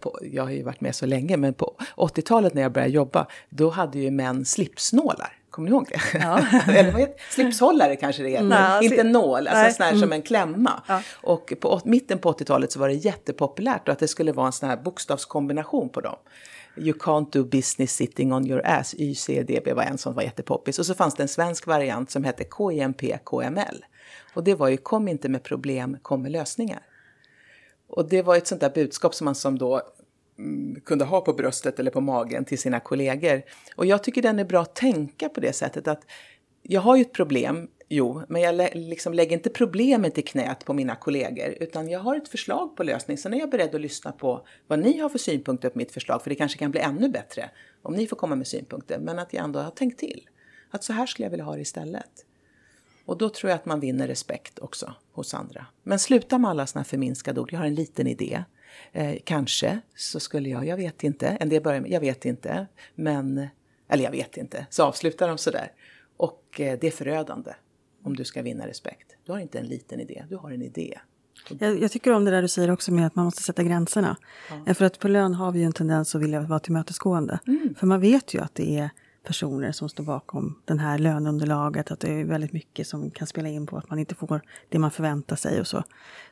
[0.00, 3.26] på, jag har ju varit med så länge, men på 80-talet när jag började jobba,
[3.48, 5.43] då hade ju män slipsnålar.
[5.54, 6.18] Kommer ni ihåg det?
[6.18, 6.46] Ja.
[6.68, 8.44] Eller vad heter Slipshållare kanske det heter.
[8.44, 10.00] Nej, Inte nål, alltså sån här mm.
[10.00, 10.82] som en klämma.
[10.88, 11.02] Ja.
[11.12, 14.68] Och på mitten på 80-talet så var det jättepopulärt att det skulle vara en sån
[14.68, 16.16] här bokstavskombination på dem.
[16.76, 20.78] You can't do business sitting on your ass, YCDB var en som var jättepoppis.
[20.78, 23.84] Och så fanns det en svensk variant som hette KIMP KML.
[24.34, 26.80] Och det var ju kom inte med problem, kom med lösningar.
[27.88, 29.93] Och det var ett sånt där budskap som man som då Mm,
[30.38, 33.42] Mm, kunde ha på bröstet eller på magen till sina kollegor.
[33.76, 36.06] Och jag tycker den är bra att tänka på det sättet att
[36.62, 40.64] jag har ju ett problem, jo, men jag lä liksom lägger inte problemet i knät
[40.64, 43.18] på mina kollegor, utan jag har ett förslag på lösning.
[43.18, 46.22] Sen är jag beredd att lyssna på vad ni har för synpunkter på mitt förslag,
[46.22, 47.50] för det kanske kan bli ännu bättre
[47.82, 48.98] om ni får komma med synpunkter.
[48.98, 50.28] Men att jag ändå har tänkt till.
[50.70, 52.26] Att så här skulle jag vilja ha det istället.
[53.04, 55.66] Och då tror jag att man vinner respekt också hos andra.
[55.82, 57.52] Men sluta med alla sådana förminskade ord.
[57.52, 58.44] Jag har en liten idé.
[58.92, 61.28] Eh, kanske så skulle jag, jag vet inte.
[61.28, 62.66] En del börjar med, jag vet inte.
[62.94, 63.46] Men,
[63.88, 64.66] eller jag vet inte.
[64.70, 65.72] Så avslutar de sådär.
[66.16, 67.52] Och eh, det är förödande
[68.04, 69.16] om du ska vinna respekt.
[69.24, 70.98] Du har inte en liten idé, du har en idé.
[71.58, 74.16] Jag, jag, tycker om det där du säger också med att man måste sätta gränserna.
[74.66, 74.74] Ja.
[74.74, 77.38] För att på lön har vi ju en tendens att vilja vara tillmötesgående.
[77.46, 77.74] Mm.
[77.78, 78.90] För man vet ju att det är
[79.24, 81.90] personer som står bakom den här löneunderlaget.
[81.90, 84.78] Att det är väldigt mycket som kan spela in på att man inte får det
[84.78, 85.84] man förväntar sig och så.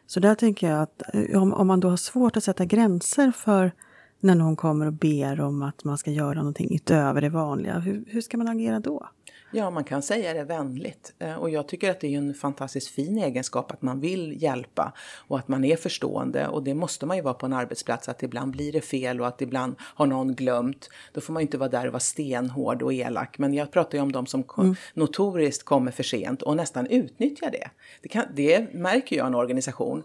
[0.07, 3.31] Så där tänker jag att eh, om, om man då har svårt att sätta gränser
[3.31, 3.72] för
[4.20, 8.05] när någon kommer och ber om att man ska göra någonting utöver det vanliga, hur,
[8.09, 9.09] hur ska man agera då?
[9.54, 11.12] Ja, man kan säga det vänligt.
[11.18, 14.92] Eh, och jag tycker att det är en fantastiskt fin egenskap att man vill hjälpa
[15.28, 16.48] och att man är förstående.
[16.48, 19.26] Och det måste man ju vara på en arbetsplats, att ibland blir det fel och
[19.26, 20.88] att ibland har någon glömt.
[21.12, 23.38] Då får man ju inte vara där och vara stenhård och elak.
[23.38, 24.74] Men jag pratar ju om de som mm.
[24.94, 27.68] notoriskt kommer för sent och nästan utnyttjar det.
[28.02, 30.02] Det, kan, det märker jag i en organisation.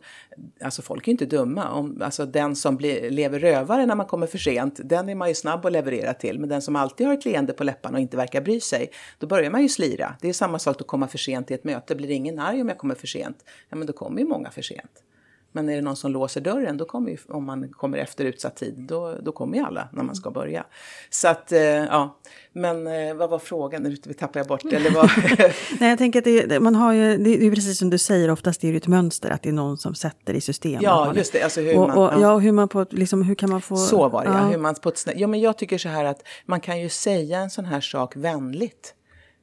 [0.61, 1.69] Alltså folk är ju inte dumma.
[1.69, 5.27] Om, alltså den som blir, lever rövare när man kommer för sent, den är man
[5.27, 6.39] ju snabb att leverera till.
[6.39, 9.27] Men den som alltid har ett leende på läpparna och inte verkar bry sig, då
[9.37, 10.15] börjar man ju slira.
[10.21, 11.95] Det är samma sak att komma för sent till ett möte.
[11.95, 13.37] Blir ingen arg om jag kommer för sent?
[13.69, 15.03] Ja, men då kommer ju många för sent.
[15.51, 18.55] Men är det någon som låser dörren, då kommer ju, om man kommer efter utsatt
[18.55, 20.65] tid, då, då kommer ju alla när man ska börja.
[21.09, 22.19] Så att, eh, ja.
[22.53, 23.83] Men eh, vad var frågan?
[23.83, 25.09] Nu tappade jag bort eller vad?
[25.79, 28.63] Nej, jag tänker att det, man har ju, det är precis som du säger, oftast
[28.63, 30.79] är det ett mönster att det är någon som sätter i system.
[30.81, 31.43] Ja, just det.
[31.43, 32.21] Alltså hur och, man, och, ja.
[32.21, 32.37] ja.
[32.37, 33.75] hur man på, liksom, hur kan man få...
[33.75, 34.37] Så var det, ja.
[34.37, 37.39] Hur man på ett, ja, men jag tycker så här att man kan ju säga
[37.39, 38.93] en sån här sak vänligt.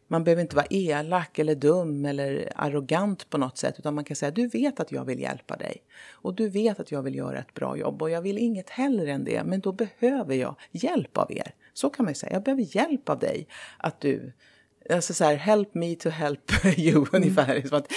[0.09, 4.17] Man behöver inte vara elak eller dum eller arrogant på något sätt utan man kan
[4.17, 5.83] säga du vet att jag vill hjälpa dig.
[6.13, 8.03] Och du vet att jag vill göra ett bra jobb.
[8.03, 11.55] Och jag vill inget hellre än det men då behöver jag hjälp av er.
[11.75, 13.47] Så kan man ju säga, jag behöver hjälp av dig
[13.79, 14.33] att du
[14.91, 17.09] Alltså så här, help me to help you mm.
[17.13, 17.63] ungefär.
[17.69, 17.93] Som att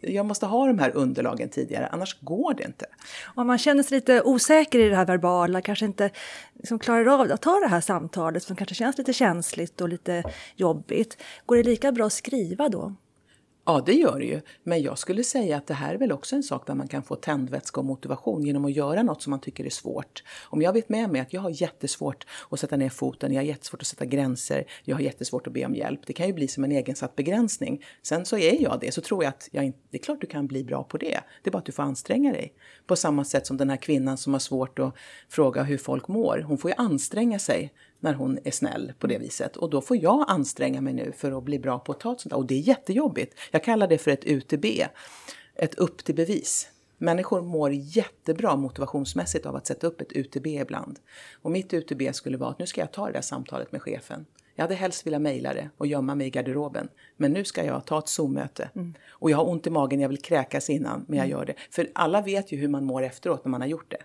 [0.00, 2.86] jag måste ha de här underlagen tidigare, annars går det inte.
[3.34, 6.10] Om man känner sig lite osäker i det här verbala, kanske inte
[6.54, 10.22] liksom klarar av att ta det här samtalet som kanske känns lite känsligt och lite
[10.56, 11.22] jobbigt.
[11.46, 12.94] Går det lika bra att skriva då?
[13.64, 14.40] Ja, det gör det ju.
[14.62, 17.02] Men jag skulle säga att det här är väl också en sak där man kan
[17.02, 20.22] få tändvätska och motivation genom att göra något som man tycker är svårt.
[20.44, 23.46] Om jag vet med mig att jag har jättesvårt att sätta ner foten, jag har
[23.46, 26.00] jättesvårt att sätta gränser, jag har jättesvårt att be om hjälp.
[26.06, 27.84] Det kan ju bli som en egensatt begränsning.
[28.02, 30.26] Sen så är jag det, så tror jag att jag, inte, det är klart du
[30.26, 31.20] kan bli bra på det.
[31.42, 32.54] Det är bara att du får anstränga dig.
[32.86, 34.94] På samma sätt som den här kvinnan som har svårt att
[35.28, 36.44] fråga hur folk mår.
[36.46, 39.56] Hon får ju anstränga sig när hon är snäll på det viset.
[39.56, 42.20] Och då får jag anstränga mig nu för att bli bra på att ta ett
[42.20, 42.38] sånt där.
[42.38, 43.38] Och det är jättejobbigt.
[43.50, 44.64] Jag kallar det för ett UTB,
[45.54, 46.68] ett upp till bevis.
[46.98, 50.98] Människor mår jättebra motivationsmässigt av att sätta upp ett UTB ibland.
[51.42, 54.26] Och mitt UTB skulle vara att nu ska jag ta det där samtalet med chefen.
[54.54, 56.88] Jag hade helst velat mejla det och gömma mig i garderoben.
[57.16, 58.70] Men nu ska jag ta ett Zoom-möte.
[58.74, 58.94] Mm.
[59.08, 61.38] Och jag har ont i magen, jag vill kräkas innan, men jag mm.
[61.38, 61.54] gör det.
[61.70, 64.02] För alla vet ju hur man mår efteråt när man har gjort det.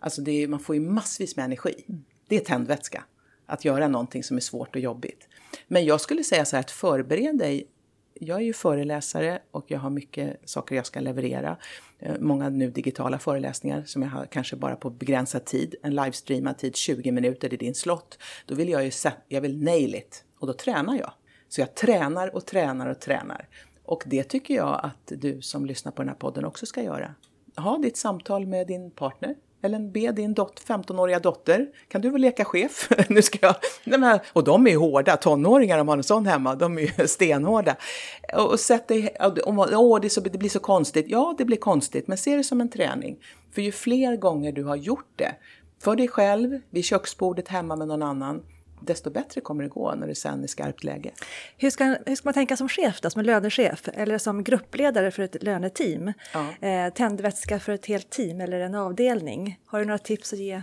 [0.00, 1.84] Alltså det är, man får ju massvis med energi.
[1.88, 2.04] Mm.
[2.28, 3.04] Det är tändvätska.
[3.46, 5.28] Att göra någonting som är svårt och jobbigt.
[5.68, 7.68] Men jag skulle säga så här att förbered dig
[8.20, 11.56] jag är ju föreläsare och jag har mycket saker jag ska leverera.
[11.98, 15.74] Eh, många nu digitala föreläsningar som jag har kanske bara på begränsad tid.
[15.82, 18.18] En livestreamad tid, 20 minuter i din slott.
[18.46, 18.90] Då vill jag ju,
[19.28, 21.12] jag vill nail it och då tränar jag.
[21.48, 23.48] Så jag tränar och tränar och tränar.
[23.84, 27.14] Och det tycker jag att du som lyssnar på den här podden också ska göra.
[27.56, 32.20] Ha ditt samtal med din partner eller be din dot 15-åriga dotter, kan du väl
[32.20, 32.88] leka chef?
[33.08, 33.54] nu ska jag...
[33.84, 37.06] Nej, och de är hårda, tonåringar om man har en sån hemma, de är ju
[37.08, 37.76] stenhårda.
[38.34, 39.16] Och sätt dig,
[39.46, 41.06] åh, det, så, det blir så konstigt.
[41.08, 43.16] Ja, det blir konstigt, men se det som en träning.
[43.54, 45.34] För ju fler gånger du har gjort det,
[45.82, 48.42] för dig själv, vid köksbordet hemma med någon annan,
[48.80, 51.10] desto bättre kommer det gå när det sen är skarpt läge.
[51.56, 55.22] Hur ska, hur ska man tänka som chef då, som lönechef eller som gruppledare för
[55.22, 56.12] ett löneteam?
[56.32, 56.68] Ja.
[56.68, 59.60] Eh, tändvätska för ett helt team eller en avdelning.
[59.66, 60.62] Har du några tips att ge?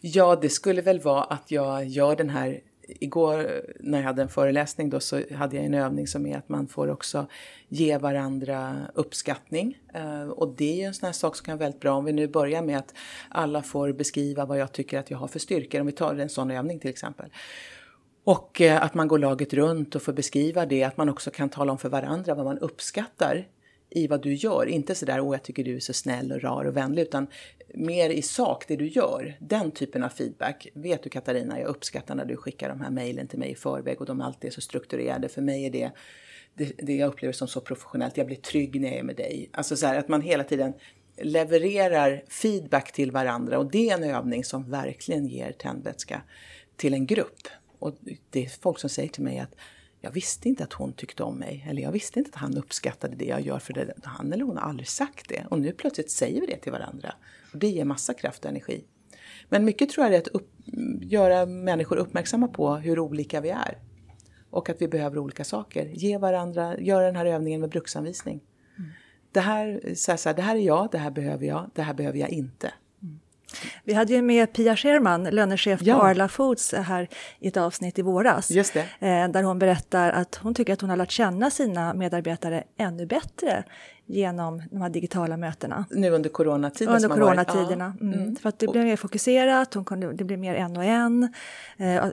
[0.00, 2.60] Ja, det skulle väl vara att jag gör den här
[3.00, 6.48] Igår när jag hade en föreläsning då så hade jag en övning som är att
[6.48, 7.26] man får också
[7.68, 9.78] ge varandra uppskattning.
[9.94, 12.04] Eh, och det är ju en sån här sak som kan vara väldigt bra om
[12.04, 12.94] vi nu börjar med att
[13.28, 15.80] alla får beskriva vad jag tycker att jag har för styrkor.
[15.80, 17.30] Om vi tar en sån övning till exempel.
[18.24, 21.48] Och eh, att man går laget runt och får beskriva det, att man också kan
[21.48, 23.46] tala om för varandra vad man uppskattar
[23.90, 24.66] i vad du gör.
[24.66, 27.26] Inte sådär, åh jag tycker du är så snäll och rar och vänlig, utan
[27.74, 29.36] mer i sak det du gör.
[29.40, 30.68] Den typen av feedback.
[30.74, 34.00] Vet du Katarina, jag uppskattar när du skickar de här mejlen till mig i förväg
[34.00, 35.28] och de alltid är så strukturerade.
[35.28, 35.90] För mig är det
[36.54, 38.16] det, det jag upplever som så professionellt.
[38.16, 39.50] Jag blir trygg när jag är med dig.
[39.52, 40.72] Alltså så här, att man hela tiden
[41.22, 46.22] levererar feedback till varandra och det är en övning som verkligen ger tändvätska
[46.76, 47.48] till en grupp.
[47.78, 47.98] Och
[48.30, 49.54] det är folk som säger till mig att
[50.00, 51.66] jag visste inte att hon tyckte om mig.
[51.68, 53.58] Eller jag visste inte att han uppskattade det jag gör.
[53.58, 53.94] För det.
[54.02, 55.46] han eller hon har aldrig sagt det.
[55.50, 57.14] Och nu plötsligt säger vi det till varandra.
[57.52, 58.84] Och det ger massa kraft och energi.
[59.48, 60.50] Men mycket tror jag är att upp,
[61.00, 63.78] göra människor uppmärksamma på hur olika vi är.
[64.50, 65.86] Och att vi behöver olika saker.
[65.86, 68.40] Ge varandra, göra den här övningen med bruksanvisning.
[68.78, 68.90] Mm.
[69.32, 71.82] Det, här, så här, så här, det här är jag, det här behöver jag, det
[71.82, 72.72] här behöver jag inte.
[73.84, 75.98] Vi hade ju med Pia Scherman, lönechef ja.
[75.98, 77.08] på Arla Foods, här
[77.38, 78.50] i ett avsnitt i våras.
[78.50, 78.80] Just det.
[78.80, 83.06] Eh, där hon berättar att hon tycker att hon har lärt känna sina medarbetare ännu
[83.06, 83.64] bättre
[84.06, 85.84] genom de här digitala mötena.
[85.90, 86.94] Nu under coronatiden?
[86.94, 87.96] Under coronatiderna.
[88.00, 88.06] Ja.
[88.06, 88.18] Mm.
[88.18, 88.36] Mm.
[88.36, 91.34] För att det blev mer fokuserat, hon kunde, det blev mer en och en.
[91.76, 92.04] Eh,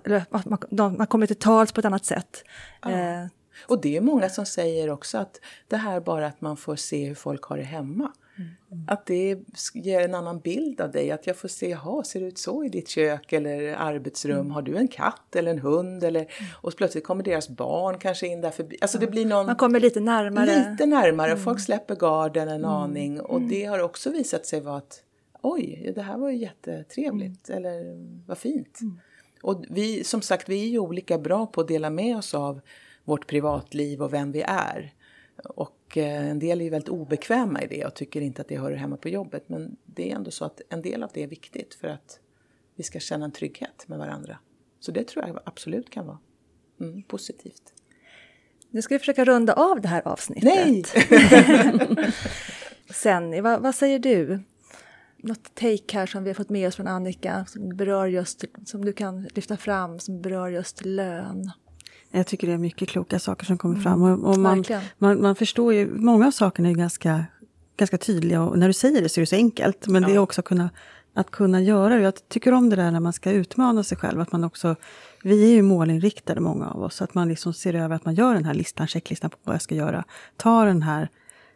[0.70, 2.44] man, man kommer till tals på ett annat sätt.
[2.82, 2.92] Ja.
[2.92, 3.26] Eh,
[3.68, 7.06] och det är många som säger också att det här bara att man får se
[7.06, 8.12] hur folk har det hemma.
[8.38, 8.86] Mm.
[8.88, 9.40] Att det
[9.74, 11.12] ger en annan bild av dig.
[11.12, 14.40] Att jag får se, jaha, ser det ut så i ditt kök eller arbetsrum?
[14.40, 14.52] Mm.
[14.52, 16.04] Har du en katt eller en hund?
[16.04, 16.32] Eller, mm.
[16.54, 18.78] och plötsligt kommer deras barn kanske in där förbi.
[18.82, 19.46] Alltså det blir någon...
[19.46, 20.70] Man kommer lite närmare.
[20.72, 21.32] Lite närmare.
[21.32, 21.44] Mm.
[21.44, 22.70] Folk släpper garden en mm.
[22.70, 23.22] aning.
[23.22, 25.04] Och det har också visat sig vara att
[25.42, 27.50] oj, det här var ju jättetrevligt.
[27.50, 27.66] Mm.
[27.66, 27.96] Eller
[28.28, 28.80] vad fint.
[29.42, 32.62] Och vi, som sagt, vi är ju olika bra på att dela med oss av
[33.04, 34.94] vårt privatliv och vem vi är.
[35.44, 38.58] Och eh, en del är ju väldigt obekväma i det och tycker inte att det
[38.58, 39.50] hör hemma på jobbet.
[39.50, 42.20] Men det är ändå så att en del av det är viktigt för att
[42.76, 44.38] vi ska känna en trygghet med varandra.
[44.80, 46.20] Så det tror jag absolut kan vara
[46.80, 47.74] mm, positivt.
[48.70, 50.44] Nu ska vi försöka runda av det här avsnittet.
[50.44, 50.84] Nej!
[52.94, 54.40] Sen, vad, vad, säger du?
[55.18, 58.86] Något take här som vi har fått med oss från Annika som berör just, som
[58.86, 61.52] du kan lyfta fram, som berör just lön?
[62.12, 63.84] Jag tycker det är mycket kloka saker som kommer mm.
[63.84, 64.02] fram.
[64.02, 64.64] Och, och man,
[64.98, 67.26] man, man, förstår ju, många av sakerna är ganska,
[67.78, 69.88] ganska tydliga och när du säger det så är det så enkelt.
[69.88, 70.10] Men ja.
[70.10, 70.70] det är också att kunna,
[71.14, 72.02] att kunna göra det.
[72.02, 74.22] Jag tycker om det där när man ska utmana sig själv.
[74.22, 74.76] Att man också,
[75.24, 77.02] vi är ju målinriktade många av oss.
[77.02, 79.62] Att man liksom ser över att man gör den här listan, checklistan på vad jag
[79.62, 80.04] ska göra.
[80.38, 81.10] Ta den här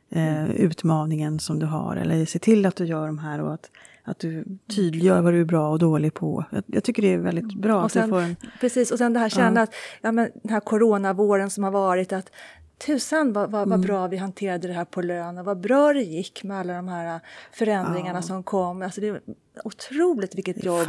[0.10, 1.96] eh, utmaningen som du har.
[1.96, 3.42] Eller se till att du gör de här.
[3.42, 3.70] och att
[4.12, 4.46] att du
[4.76, 6.46] tydliggör vad du är bra och dålig på.
[6.50, 7.84] Jag, jag tycker det är väldigt bra.
[7.84, 9.64] Och sen, en, precis, och sen det här känna ja.
[9.64, 12.32] att ja, men den här coronavåren som har varit, att
[12.86, 13.82] tusan vad, vad, vad mm.
[13.82, 16.88] bra vi hanterade det här på lön och vad bra det gick med alla de
[16.88, 17.20] här
[17.52, 18.22] förändringarna ja.
[18.22, 18.82] som kom.
[18.82, 19.22] Alltså det,
[19.64, 20.88] otroligt vilket jobb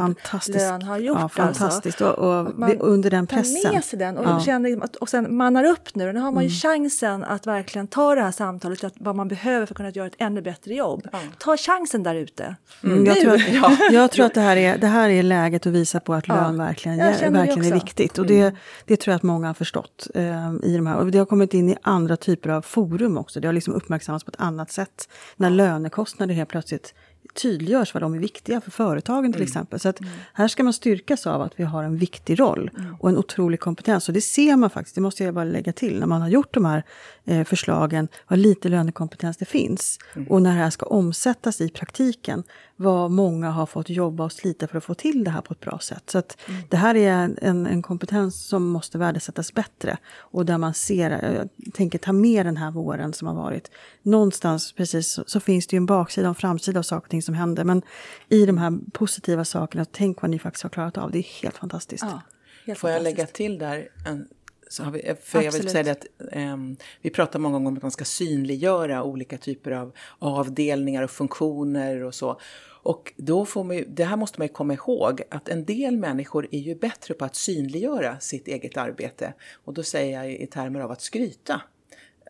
[0.49, 1.19] lön har gjort.
[1.19, 1.43] Ja, alltså.
[1.43, 2.03] fantastiskt.
[2.03, 2.23] Alltså.
[2.23, 3.63] Och, och man under den pressen.
[3.63, 4.41] tar med sig den och, ja.
[4.41, 6.13] känner, och sen mannar upp nu.
[6.13, 6.59] Nu har man ju mm.
[6.91, 10.07] chansen att verkligen ta det här samtalet, att vad man behöver för att kunna göra
[10.07, 11.09] ett ännu bättre jobb.
[11.13, 11.19] Ja.
[11.39, 12.57] Ta chansen där ute.
[12.85, 13.07] Mm.
[13.07, 13.79] Jag, tror att, ja.
[13.91, 16.59] jag tror att det här, är, det här är läget att visa på att lön
[16.59, 18.19] verkligen, verkligen är viktigt.
[18.19, 18.57] Och det, mm.
[18.87, 20.97] det tror jag att många har förstått eh, i de här.
[20.97, 23.41] Och det har kommit in i andra typer av forum också.
[23.41, 25.09] Det har liksom uppmärksammats på ett annat sätt.
[25.37, 26.95] När lönekostnader helt plötsligt
[27.35, 29.49] tydliggörs vad de är viktiga för företagen till Mm.
[29.49, 29.81] exempel.
[29.81, 29.99] Så att
[30.33, 32.97] här ska man styrkas av att vi har en viktig roll Mm.
[33.01, 34.09] och en otrolig kompetens.
[34.09, 36.55] Och det ser man faktiskt, det måste jag bara lägga till, när man har gjort
[36.55, 36.85] de här
[37.25, 39.99] eh, förslagen, vad lite lönekompetens det finns.
[40.17, 40.29] Mm.
[40.29, 42.43] Och när det här ska omsättas i praktiken,
[42.77, 45.61] vad många har fått jobba och slita för att få till det här på ett
[45.61, 46.11] bra sätt.
[46.11, 46.61] Så att Mm.
[46.71, 49.97] det här är en, en kompetens som måste värdesättas bättre.
[50.19, 53.71] Och där man ser, eh, jag tänker ta med den här våren som har varit.
[54.03, 57.11] Någonstans precis så, så finns det ju en baksida och en framsida av saker och
[57.11, 57.65] ting som händer.
[57.65, 57.83] Men
[58.29, 61.11] i de här positiva sakerna, tänk vad ni faktiskt har klarat av.
[61.11, 62.05] Det är helt fantastiskt.
[62.05, 62.21] Ja,
[62.67, 63.19] helt Får jag fantastiskt.
[63.19, 63.89] lägga till där?
[64.07, 64.29] En,
[64.69, 65.71] så har vi, för jag vill Absolut.
[65.71, 69.71] säga det att ehm, vi pratar många gånger om att man ska synliggöra olika typer
[69.71, 72.41] av avdelningar och funktioner och så.
[72.85, 75.97] Och då får man ju, det här måste man ju komma ihåg att en del
[75.97, 79.35] människor är ju bättre på att synliggöra sitt eget arbete.
[79.65, 81.63] Och då säger jag i termer av att skryta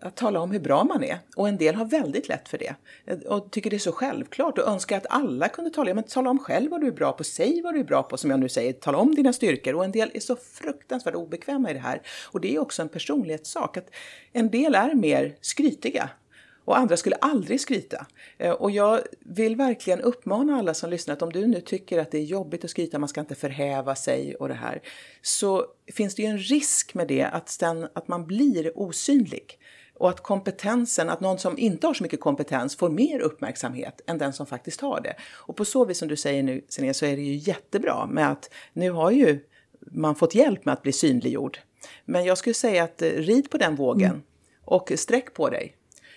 [0.02, 1.18] att tala om hur bra man är.
[1.36, 2.74] Och en del har väldigt lätt för det.
[3.26, 5.90] Och tycker det är så självklart och önskar att alla kunde tala.
[5.90, 8.02] Ja, men tala om själv vad du är bra på, säg vad du är bra
[8.02, 8.72] på som jag nu säger.
[8.72, 9.74] Tala om dina styrkor.
[9.74, 12.02] Och en del är så fruktansvärt obekväma i det här.
[12.24, 13.76] Och det är också en personlighetssak.
[13.76, 13.90] Att
[14.32, 16.10] en del är mer skrytiga.
[16.64, 18.06] Och andra skulle aldrig skryta.
[18.38, 22.10] Eh, och jag vill verkligen uppmana alla som lyssnar att om du nu tycker att
[22.10, 24.82] det är jobbigt att skryta, man ska inte förhäva sig och det här.
[25.22, 29.58] Så finns det ju en risk med det att, sen, att man blir osynlig.
[30.02, 34.18] Och att kompetensen, att någon som inte har så mycket kompetens får mer uppmärksamhet än
[34.18, 35.16] den som faktiskt har det.
[35.32, 38.30] Och på så vis som du säger nu, Sinéa, så är det ju jättebra med
[38.30, 39.40] att nu har ju
[39.80, 41.58] man fått hjälp med att bli synliggjord.
[42.04, 44.22] Men jag skulle säga att eh, rid på den vågen
[44.64, 45.76] och sträck på dig.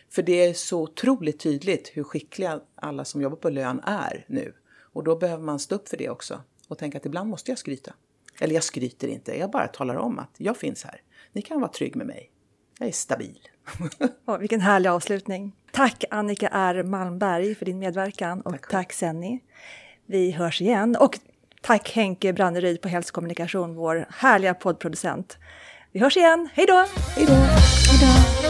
[0.09, 4.53] För det är så otroligt tydligt hur skickliga alla som jobbar på lön är nu.
[4.79, 7.57] Och då behöver man stå upp för det också och tänka att ibland måste jag
[7.57, 7.93] skryta.
[8.39, 11.01] Eller jag skryter inte, jag bara talar om att jag finns här.
[11.31, 12.31] Ni kan vara trygg med mig.
[12.79, 13.49] Jag är stabil.
[14.27, 15.51] Åh, vilken härlig avslutning.
[15.71, 18.93] Tack Annika R Malmberg för din medverkan och Tack tack.
[18.93, 19.39] Senni.
[20.05, 21.19] Vi hörs igen och
[21.61, 25.37] tack Henke Branneryd på Hälsokommunikation, vår härliga poddproducent.
[25.91, 26.85] Vi hörs igen, hej då!
[27.15, 28.44] Hej då!